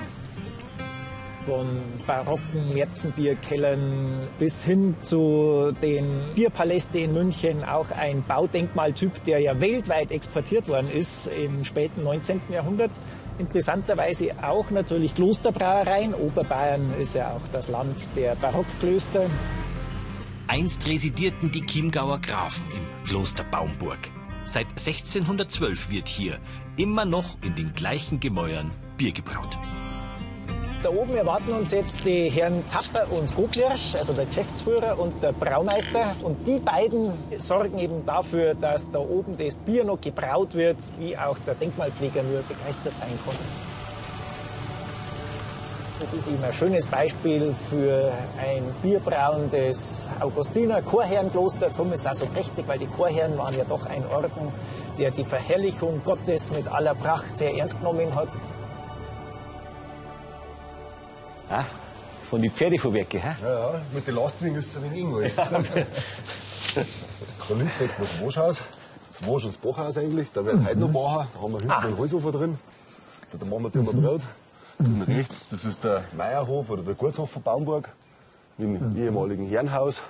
Von 1.45 1.67
barocken 2.05 2.73
Märzenbierkellern 2.73 4.17
bis 4.37 4.63
hin 4.63 4.95
zu 5.01 5.71
den 5.81 6.05
Bierpaläste 6.35 6.99
in 6.99 7.13
München. 7.13 7.63
Auch 7.63 7.89
ein 7.91 8.23
Baudenkmaltyp, 8.23 9.23
der 9.23 9.39
ja 9.39 9.59
weltweit 9.59 10.11
exportiert 10.11 10.67
worden 10.67 10.91
ist 10.91 11.27
im 11.27 11.63
späten 11.63 12.03
19. 12.03 12.41
Jahrhundert. 12.49 12.99
Interessanterweise 13.39 14.31
auch 14.43 14.69
natürlich 14.69 15.15
Klosterbrauereien. 15.15 16.13
Oberbayern 16.13 16.93
ist 16.99 17.15
ja 17.15 17.31
auch 17.31 17.47
das 17.51 17.67
Land 17.67 18.07
der 18.15 18.35
Barockklöster. 18.35 19.25
Einst 20.47 20.87
residierten 20.87 21.51
die 21.51 21.65
Chiemgauer 21.65 22.19
Grafen 22.19 22.65
im 22.71 23.07
Kloster 23.07 23.43
Baumburg. 23.43 23.99
Seit 24.51 24.67
1612 24.69 25.91
wird 25.91 26.07
hier 26.07 26.39
immer 26.75 27.05
noch 27.05 27.37
in 27.43 27.53
den 27.53 27.71
gleichen 27.73 28.19
Gemäuern 28.19 28.71
Bier 28.97 29.11
gebraut. 29.11 29.55
Da 30.81 30.89
oben 30.89 31.15
erwarten 31.15 31.51
uns 31.53 31.71
jetzt 31.71 32.03
die 32.03 32.31
Herren 32.31 32.63
Tapper 32.67 33.11
und 33.11 33.35
Goglirsch, 33.35 33.93
also 33.95 34.11
der 34.13 34.25
Geschäftsführer 34.25 34.97
und 34.97 35.21
der 35.21 35.33
Braumeister. 35.33 36.15
Und 36.23 36.47
die 36.47 36.57
beiden 36.57 37.11
sorgen 37.37 37.77
eben 37.77 38.03
dafür, 38.07 38.55
dass 38.55 38.89
da 38.89 38.97
oben 38.97 39.37
das 39.37 39.53
Bier 39.53 39.83
noch 39.83 40.01
gebraut 40.01 40.55
wird, 40.55 40.77
wie 40.97 41.15
auch 41.15 41.37
der 41.39 41.53
Denkmalpfleger 41.53 42.23
nur 42.23 42.41
begeistert 42.41 42.97
sein 42.97 43.19
kann. 43.23 43.68
Das 46.09 46.21
ist 46.21 46.27
eben 46.27 46.43
ein 46.43 46.53
schönes 46.53 46.87
Beispiel 46.87 47.55
für 47.69 48.11
ein 48.39 48.63
Bierbrauen 48.81 49.51
des 49.51 50.07
Augustiner 50.19 50.81
Chorherrenkloster. 50.81 51.69
Darum 51.69 51.93
ist 51.93 51.99
es 51.99 52.07
auch 52.07 52.15
so 52.15 52.25
prächtig, 52.25 52.67
weil 52.67 52.79
die 52.79 52.87
Chorherren 52.87 53.37
waren 53.37 53.55
ja 53.55 53.63
doch 53.63 53.85
ein 53.85 54.03
Orden, 54.07 54.51
der 54.97 55.11
die 55.11 55.23
Verherrlichung 55.23 56.01
Gottes 56.03 56.51
mit 56.51 56.67
aller 56.67 56.95
Pracht 56.95 57.37
sehr 57.37 57.55
ernst 57.55 57.77
genommen 57.77 58.15
hat. 58.15 58.29
ah, 61.51 61.65
von 62.27 62.41
den 62.41 62.51
Pferdefuhrwerke, 62.51 63.19
hä? 63.19 63.35
Ja, 63.43 63.73
ja, 63.73 63.81
mit 63.93 64.07
den 64.07 64.15
Lastwagen 64.15 64.55
ist 64.55 64.75
es 64.75 64.77
ein 64.77 64.91
wenig 64.91 65.13
alles. 65.13 65.35
da 65.45 65.59
links 67.55 67.77
sieht 67.77 67.99
man 67.99 68.07
das 68.07 68.25
Waschhaus. 68.25 68.61
Das 69.11 69.21
Wasch- 69.27 69.45
und 69.45 69.53
das 69.53 69.57
Bachhaus 69.57 69.95
eigentlich. 69.99 70.31
Da 70.31 70.43
werden 70.43 70.65
heute 70.65 70.79
noch 70.79 70.91
machen. 70.91 71.27
Da 71.35 71.39
haben 71.39 71.51
wir 71.51 71.59
hinten 71.59 71.71
einen 71.71 71.99
Holzhofer 71.99 72.31
drin. 72.31 72.57
Da 73.31 73.45
machen 73.45 73.61
wir 73.61 73.69
drüber 73.69 73.93
Brot. 73.93 74.21
Und 74.79 75.01
rechts, 75.07 75.49
das 75.49 75.65
ist 75.65 75.83
der 75.83 76.05
Meierhof 76.13 76.69
oder 76.69 76.81
der 76.83 76.93
Gutshof 76.95 77.29
von 77.31 77.41
Baumburg 77.41 77.89
im 78.57 78.97
ehemaligen 78.97 79.45
Herrenhaus. 79.47 80.01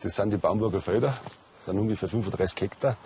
Das 0.00 0.16
sind 0.16 0.32
die 0.32 0.36
Baumburger 0.36 0.80
Felder, 0.80 1.14
das 1.58 1.66
sind 1.66 1.78
ungefähr 1.78 2.08
35 2.08 2.60
Hektar. 2.60 2.96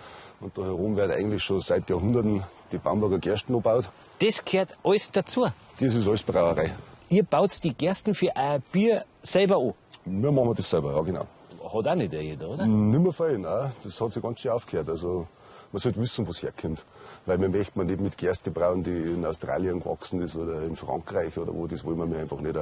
Und 0.41 0.57
da 0.57 0.63
herum 0.63 0.95
wird 0.97 1.11
eigentlich 1.11 1.43
schon 1.43 1.61
seit 1.61 1.89
Jahrhunderten 1.89 2.43
die 2.71 2.77
Baumburger 2.77 3.19
Gersten 3.19 3.53
angebaut. 3.53 3.89
Das 4.19 4.43
gehört 4.43 4.75
alles 4.83 5.09
dazu. 5.11 5.47
Das 5.79 5.95
ist 5.95 6.07
alles 6.07 6.23
Brauerei. 6.23 6.73
Ihr 7.09 7.23
baut 7.23 7.63
die 7.63 7.73
Gersten 7.73 8.13
für 8.13 8.35
ein 8.35 8.61
Bier 8.71 9.05
selber 9.23 9.57
an. 9.57 9.73
Wir 10.05 10.31
machen 10.31 10.53
das 10.55 10.69
selber, 10.69 10.93
ja 10.95 11.01
genau. 11.01 11.27
Hat 11.63 11.87
auch 11.87 11.95
nicht 11.95 12.13
jeder, 12.13 12.49
oder? 12.49 12.65
Nicht 12.65 12.99
mehr 12.99 13.13
viel, 13.13 13.39
nein. 13.39 13.71
Das 13.83 13.99
hat 13.99 14.13
sich 14.13 14.21
ganz 14.21 14.39
schön 14.39 14.51
aufgehört. 14.51 14.89
Also, 14.89 15.27
man 15.71 15.81
sollte 15.81 15.99
wissen, 15.99 16.25
wo 16.27 16.31
es 16.31 16.41
herkommt. 16.43 16.83
Weil 17.25 17.41
wir 17.41 17.49
möchten 17.49 17.79
man 17.79 17.87
nicht 17.87 18.01
mit 18.01 18.17
Gerste 18.17 18.51
brauen, 18.51 18.83
die 18.83 18.91
in 18.91 19.25
Australien 19.25 19.79
gewachsen 19.79 20.21
ist 20.21 20.35
oder 20.35 20.61
in 20.61 20.75
Frankreich 20.75 21.37
oder 21.37 21.53
wo. 21.53 21.65
Das 21.65 21.83
wollen 21.83 22.11
wir 22.11 22.19
einfach 22.19 22.39
nicht. 22.39 22.55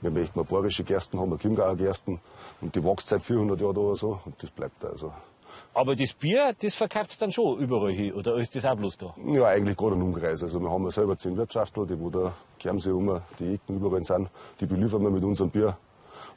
Wir 0.00 0.10
möchten 0.10 0.38
mal 0.38 0.44
bayerische 0.44 0.84
Gersten 0.84 1.18
haben, 1.18 1.38
Chiemgauer 1.38 1.76
Gersten. 1.76 2.20
Und 2.60 2.74
die 2.74 2.84
wächst 2.84 3.08
seit 3.08 3.22
400 3.22 3.60
Jahren 3.60 3.74
da 3.74 3.80
oder 3.80 3.96
so. 3.96 4.20
Und 4.24 4.42
das 4.42 4.50
bleibt 4.50 4.82
da. 4.82 4.88
Also. 4.88 5.12
Aber 5.74 5.96
das 5.96 6.12
Bier, 6.12 6.54
das 6.60 6.74
verkauft 6.74 7.20
dann 7.22 7.32
schon 7.32 7.58
überall 7.58 7.90
hin, 7.92 8.12
oder 8.12 8.36
ist 8.36 8.54
das 8.54 8.64
auch 8.64 8.76
bloß 8.76 8.98
da? 8.98 9.14
Ja, 9.26 9.46
eigentlich 9.46 9.76
gerade 9.76 9.94
im 9.94 10.02
Umkreis. 10.02 10.42
Also 10.42 10.60
wir 10.60 10.70
haben 10.70 10.84
ja 10.84 10.90
selber 10.90 11.16
zehn 11.16 11.36
Wirtschaften, 11.36 11.86
die 11.86 11.98
wo 11.98 12.10
da 12.10 12.32
Kermsee 12.58 12.90
rum, 12.90 13.20
die 13.38 13.54
Ecken 13.54 13.76
überall 13.76 14.04
sind. 14.04 14.28
Die 14.60 14.66
beliefern 14.66 15.02
wir 15.02 15.10
mit 15.10 15.24
unserem 15.24 15.50
Bier. 15.50 15.76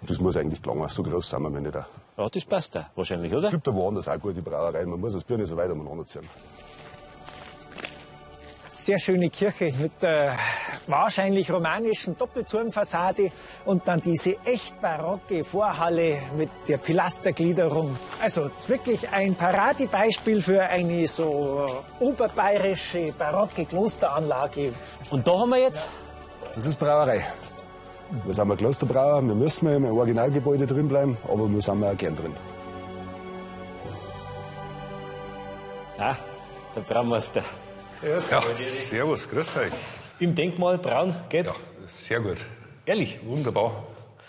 Und 0.01 0.09
das 0.09 0.19
muss 0.19 0.37
eigentlich 0.37 0.61
gelangen. 0.61 0.87
So 0.89 1.03
groß 1.03 1.29
sind 1.29 1.43
wir 1.43 1.49
nicht. 1.49 1.75
Ja, 1.75 2.29
das 2.29 2.45
passt 2.45 2.75
da 2.75 2.89
wahrscheinlich, 2.95 3.33
oder? 3.33 3.47
Es 3.47 3.51
gibt 3.51 3.67
aber 3.67 3.77
woanders 3.77 4.07
auch 4.07 4.19
gute 4.19 4.41
Brauereien. 4.41 4.89
Man 4.89 4.99
muss 4.99 5.13
das 5.13 5.23
Bier 5.23 5.37
nicht 5.37 5.49
so 5.49 5.57
weit 5.57 5.71
umeinander 5.71 6.05
ziehen. 6.05 6.27
Sehr 8.83 8.99
schöne 8.99 9.29
Kirche 9.29 9.73
mit 9.79 10.03
der 10.03 10.35
wahrscheinlich 10.87 11.49
romanischen 11.49 12.17
Doppelturmfassade 12.17 13.31
und 13.63 13.87
dann 13.87 14.01
diese 14.01 14.35
echt 14.43 14.81
barocke 14.81 15.45
Vorhalle 15.45 16.17
mit 16.35 16.49
der 16.67 16.79
Pilastergliederung. 16.79 17.97
Also 18.21 18.51
wirklich 18.67 19.09
ein 19.13 19.35
Paradebeispiel 19.35 20.41
für 20.41 20.63
eine 20.63 21.07
so 21.07 21.85
oberbayerische 22.01 23.13
barocke 23.17 23.63
Klosteranlage. 23.63 24.73
Und 25.11 25.25
da 25.25 25.39
haben 25.39 25.51
wir 25.51 25.61
jetzt? 25.61 25.89
Das 26.53 26.65
ist 26.65 26.77
Brauerei. 26.77 27.25
Wir 28.25 28.33
sind 28.33 28.51
ein 28.51 28.57
Klosterbrauer, 28.57 29.21
wir 29.21 29.33
müssen 29.33 29.73
im 29.73 29.85
Originalgebäude 29.85 30.67
drin 30.67 30.89
bleiben, 30.89 31.17
aber 31.23 31.49
wir 31.49 31.61
sind 31.61 31.81
auch 31.85 31.97
gern 31.97 32.17
drin. 32.17 32.35
Ah, 35.97 36.17
der 36.75 36.81
Braumeister. 36.81 37.43
Ja, 38.05 38.19
servus, 38.19 39.29
grüß 39.29 39.55
euch. 39.55 39.71
Im 40.19 40.35
Denkmal 40.35 40.77
braun 40.77 41.15
geht? 41.29 41.45
Ja, 41.45 41.55
sehr 41.85 42.19
gut. 42.19 42.37
Ehrlich? 42.85 43.17
Wunderbar. 43.23 43.85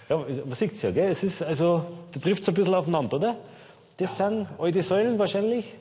Ja, 0.08 0.18
man 0.18 0.54
sieht 0.54 0.74
es 0.74 0.82
ja, 0.82 0.92
gell? 0.92 1.10
Es 1.10 1.24
ist 1.24 1.42
also, 1.42 1.84
da 2.12 2.20
trifft 2.20 2.42
es 2.42 2.48
ein 2.48 2.54
bisschen 2.54 2.74
aufeinander, 2.74 3.16
oder? 3.16 3.36
Das 3.96 4.16
sind 4.16 4.46
alte 4.58 4.80
Säulen 4.80 5.18
wahrscheinlich? 5.18 5.74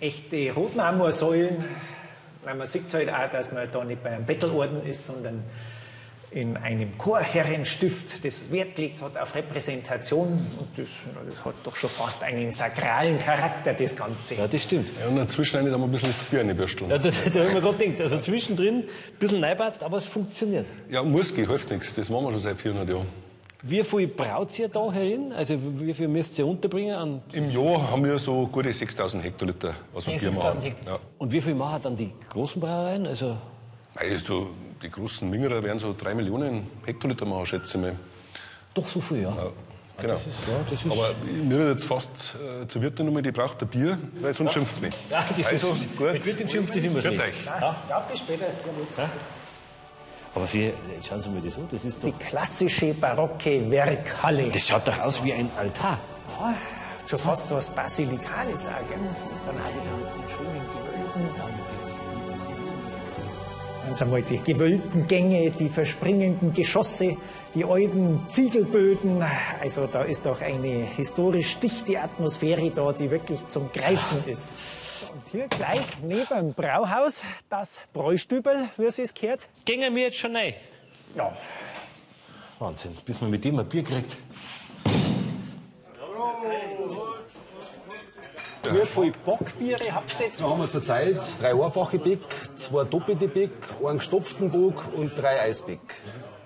Echte 0.00 0.52
Rotmarmorsäulen. 0.52 1.64
Weil 2.42 2.54
man 2.56 2.66
sieht 2.66 2.92
halt 2.92 3.08
auch, 3.08 3.30
dass 3.30 3.50
man 3.52 3.66
da 3.70 3.84
nicht 3.84 4.02
bei 4.02 4.10
einem 4.10 4.26
Bettelorden 4.26 4.84
ist, 4.86 5.06
sondern 5.06 5.42
in 6.32 6.56
einem 6.56 6.96
Chorherrenstift, 6.96 8.24
das 8.24 8.50
Wert 8.52 8.76
gelegt 8.76 9.02
hat 9.02 9.16
auf 9.18 9.34
Repräsentation. 9.34 10.28
Und 10.58 10.68
das, 10.76 10.88
das 11.28 11.44
hat 11.44 11.54
doch 11.64 11.74
schon 11.74 11.90
fast 11.90 12.22
einen 12.22 12.52
sakralen 12.52 13.18
Charakter, 13.18 13.72
das 13.72 13.96
Ganze. 13.96 14.36
Ja, 14.36 14.46
das 14.46 14.62
stimmt. 14.62 14.88
Ja, 15.00 15.08
und 15.08 15.16
dazwischen 15.16 15.58
haben 15.58 15.66
wir 15.66 15.76
ein 15.76 15.90
bisschen 15.90 16.08
das 16.10 16.22
Bier 16.24 16.40
reinbürsteln. 16.40 16.88
Ja, 16.90 16.98
da, 16.98 17.10
da, 17.10 17.30
da 17.32 17.38
habe 17.40 17.48
ich 17.48 17.54
mir 17.54 17.60
gerade 17.60 17.78
gedacht. 17.78 18.00
Also 18.00 18.18
zwischendrin 18.18 18.74
ein 18.76 18.84
bisschen 19.18 19.40
neibeizt, 19.40 19.82
aber 19.82 19.96
es 19.98 20.06
funktioniert. 20.06 20.66
Ja, 20.88 21.02
muss 21.02 21.34
gehen, 21.34 21.48
hilft 21.48 21.70
nichts. 21.70 21.94
Das 21.94 22.08
machen 22.08 22.26
wir 22.26 22.30
schon 22.32 22.40
seit 22.40 22.60
400 22.60 22.88
Jahren. 22.88 23.06
Wie 23.62 23.82
viel 23.84 24.06
braut 24.06 24.58
ihr 24.58 24.68
da 24.68 24.90
herin? 24.90 25.32
Also 25.32 25.56
wie 25.80 25.92
viel 25.92 26.08
müsst 26.08 26.38
ihr 26.38 26.46
unterbringen? 26.46 26.94
An 26.94 27.22
Im 27.32 27.50
Jahr 27.50 27.90
haben 27.90 28.04
wir 28.04 28.18
so 28.18 28.46
gute 28.46 28.72
6000 28.72 29.22
Hektoliter, 29.22 29.74
was 29.92 30.06
wir 30.06 30.14
Ja, 30.14 30.18
Bier 30.20 30.30
6000 30.30 30.54
machen. 30.54 30.62
Hektar. 30.62 30.94
Ja. 30.94 31.00
Und 31.18 31.32
wie 31.32 31.40
viel 31.42 31.54
machen 31.54 31.80
dann 31.82 31.96
die 31.96 32.10
großen 32.30 32.58
Brauereien? 32.60 33.06
Also 33.06 33.36
Also, 33.96 34.46
die 34.82 34.90
großen 34.90 35.28
Mingerer 35.28 35.62
werden 35.62 35.78
so 35.78 35.94
3 35.96 36.14
Millionen 36.14 36.66
Hektoliter 36.84 37.26
machen, 37.26 37.46
schätze 37.46 37.78
ich 37.78 37.84
mal. 37.84 37.96
doch 38.74 38.86
so 38.86 39.00
viel, 39.00 39.22
ja. 39.22 39.30
Ja, 39.30 39.46
genau. 40.00 40.14
Das 40.14 40.26
ist, 40.26 40.36
ja, 40.46 40.54
das 40.70 40.84
ist 40.84 40.92
Aber 40.92 41.14
mir 41.24 41.58
wird 41.58 41.68
jetzt 41.74 41.84
fast 41.84 42.36
äh, 42.62 42.66
zur 42.66 42.82
Wirtin 42.82 43.06
nochmal, 43.06 43.22
die 43.22 43.32
braucht 43.32 43.60
ein 43.62 43.68
Bier, 43.68 43.98
weil 44.20 44.32
sonst 44.34 44.54
schimpft 44.54 44.74
sie 44.74 44.80
mich. 44.82 44.94
Ja, 45.10 45.24
das 45.36 45.46
also, 45.46 45.72
ist, 45.72 45.96
gut. 45.96 46.12
Mit 46.12 46.26
Wirtin 46.26 46.48
schimpft 46.48 46.74
das 46.74 46.84
immer 46.84 47.00
schlecht. 47.00 47.20
euch. 47.20 47.46
Ja, 47.46 47.76
ja, 47.88 47.98
bis 48.00 48.18
später. 48.18 48.46
Servus. 48.46 49.10
Aber 50.32 50.46
Sie, 50.46 50.72
jetzt 50.94 51.08
schauen 51.08 51.20
Sie 51.20 51.28
mal 51.28 51.40
das 51.42 51.56
an, 51.56 51.68
das 51.70 51.84
ist 51.84 52.02
Die 52.02 52.12
doch... 52.12 52.18
klassische 52.20 52.94
barocke 52.94 53.68
Werkhalle. 53.68 54.48
Das 54.50 54.68
schaut 54.68 54.86
doch 54.86 54.98
aus 55.00 55.22
wie 55.24 55.32
ein 55.32 55.50
Altar. 55.58 55.98
Ja, 56.40 56.54
schon 57.06 57.18
fast 57.18 57.50
was 57.50 57.68
Basilikales 57.70 58.66
auch, 58.66 58.88
gell? 58.88 58.98
Dann 59.44 59.56
auch 59.56 59.68
wieder 59.68 59.96
mit 59.96 60.14
den 60.14 60.36
schönen 60.36 60.62
Gewölben. 60.70 61.69
Ganz 63.90 64.02
einmal 64.02 64.22
die 64.22 64.38
gewölbten 64.38 65.08
Gänge, 65.08 65.50
die 65.50 65.68
verspringenden 65.68 66.54
Geschosse, 66.54 67.16
die 67.56 67.64
alten 67.64 68.24
Ziegelböden. 68.28 69.20
Also 69.60 69.88
da 69.88 70.04
ist 70.04 70.24
doch 70.24 70.40
eine 70.40 70.84
historisch 70.96 71.56
dichte 71.56 72.00
Atmosphäre 72.00 72.70
da, 72.70 72.92
die 72.92 73.10
wirklich 73.10 73.40
zum 73.48 73.68
Greifen 73.72 74.22
ist. 74.28 75.10
Und 75.12 75.22
hier 75.32 75.48
gleich 75.48 75.82
neben 76.04 76.24
dem 76.28 76.54
Brauhaus 76.54 77.24
das 77.48 77.80
Bräustübel, 77.92 78.68
wie 78.76 78.84
es 78.84 79.00
es 79.00 79.12
gehört. 79.12 79.48
Gängen 79.64 79.92
wir 79.96 80.04
jetzt 80.04 80.18
schon 80.18 80.36
rein? 80.36 80.54
Ja. 81.16 81.36
Wahnsinn, 82.60 82.96
bis 83.04 83.20
man 83.20 83.28
mit 83.28 83.44
dem 83.44 83.58
ein 83.58 83.66
Bier 83.66 83.82
kriegt. 83.82 84.16
Wie 88.62 88.86
viele 88.86 89.12
Bockbiere 89.24 89.94
habt 89.94 90.20
ihr 90.20 90.26
jetzt? 90.26 90.40
Da 90.40 90.48
haben 90.48 90.60
wir 90.60 90.68
zurzeit 90.68 91.16
drei 91.40 91.54
einfache 91.54 91.98
Bick, 91.98 92.20
zwei 92.56 92.84
doppelte 92.84 93.28
Bick, 93.28 93.50
einen 93.84 93.98
gestopften 93.98 94.50
Bock 94.50 94.84
und 94.94 95.16
drei 95.16 95.40
Eisbick. 95.40 95.80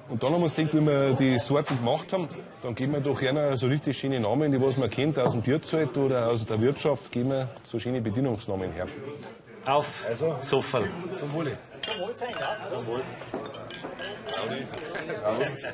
Und 0.08 0.22
dann 0.22 0.32
haben 0.32 0.40
wir 0.40 0.44
uns 0.44 0.54
gedacht, 0.54 0.74
wie 0.74 0.86
wir 0.86 1.12
die 1.14 1.38
Sorten 1.38 1.78
gemacht 1.78 2.12
haben, 2.12 2.28
dann 2.62 2.74
geben 2.74 2.92
wir 2.92 3.00
doch 3.00 3.20
einer 3.22 3.56
so 3.56 3.66
richtig 3.66 3.98
schöne 3.98 4.20
Namen, 4.20 4.52
die 4.52 4.60
was 4.60 4.76
man 4.76 4.90
kennt 4.90 5.18
aus 5.18 5.32
dem 5.32 5.42
Bierzelt 5.42 5.96
oder 5.96 6.28
aus 6.28 6.44
der 6.44 6.60
Wirtschaft, 6.60 7.10
geben 7.10 7.30
wir 7.30 7.48
so 7.64 7.78
schöne 7.78 8.00
Bedienungsnamen 8.00 8.70
her. 8.72 8.86
Auf, 9.64 10.04
also. 10.06 10.36
Sofal. 10.40 10.84
Zum 11.18 11.32
Wohle. 11.32 11.56
Zum 11.80 12.00
Wohl 12.02 12.16
sein, 12.16 12.28
ja. 12.38 12.68
Zum 12.68 12.86
Wohl. 12.86 13.00
Das 15.38 15.56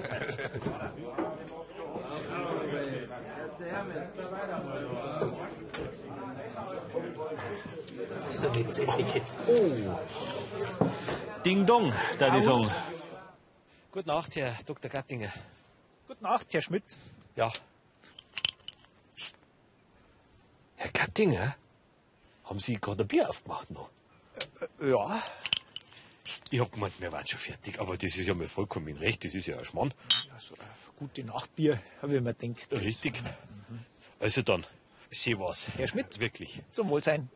ist 8.44 8.46
ein 8.46 8.62
nettes 8.62 8.78
Etikett. 8.78 9.36
Oh. 9.46 9.98
Ding 11.44 11.66
Dong, 11.66 11.92
da 12.18 12.36
ich 12.36 12.44
sagen. 12.44 12.66
Gute 13.92 14.08
Nacht, 14.08 14.36
Herr 14.36 14.56
Dr. 14.64 14.90
Gattinger. 14.90 15.32
Gute 16.06 16.22
Nacht, 16.22 16.46
Herr 16.52 16.62
Schmidt. 16.62 16.84
Ja. 17.36 17.52
Herr 20.76 20.90
Gattinger, 20.90 21.56
haben 22.44 22.60
Sie 22.60 22.80
gerade 22.80 23.04
ein 23.04 23.08
Bier 23.08 23.28
aufgemacht 23.28 23.70
noch? 23.70 23.90
Ja. 24.80 25.22
Ich 26.50 26.60
hab 26.60 26.72
gemeint, 26.72 26.94
wir 26.98 27.12
waren 27.12 27.26
schon 27.26 27.38
fertig, 27.38 27.78
aber 27.78 27.96
das 27.96 28.16
ist 28.16 28.26
ja 28.26 28.34
mir 28.34 28.48
vollkommen 28.48 28.96
recht, 28.96 29.24
das 29.24 29.34
ist 29.34 29.46
ja 29.46 29.58
ein 29.58 29.64
Schmarrn. 29.64 29.92
Also, 30.32 30.54
gute 30.96 31.24
Nachtbier, 31.24 31.80
habe 32.00 32.16
ich 32.16 32.22
mir 32.22 32.34
gedacht. 32.34 32.68
Richtig. 32.72 33.22
Also 34.18 34.42
dann, 34.42 34.64
schön 35.10 35.38
war's. 35.40 35.68
Herr 35.76 35.88
Schmidt. 35.88 36.20
Wirklich. 36.20 36.62
Zum 36.72 36.88
Wohlsein. 36.88 37.30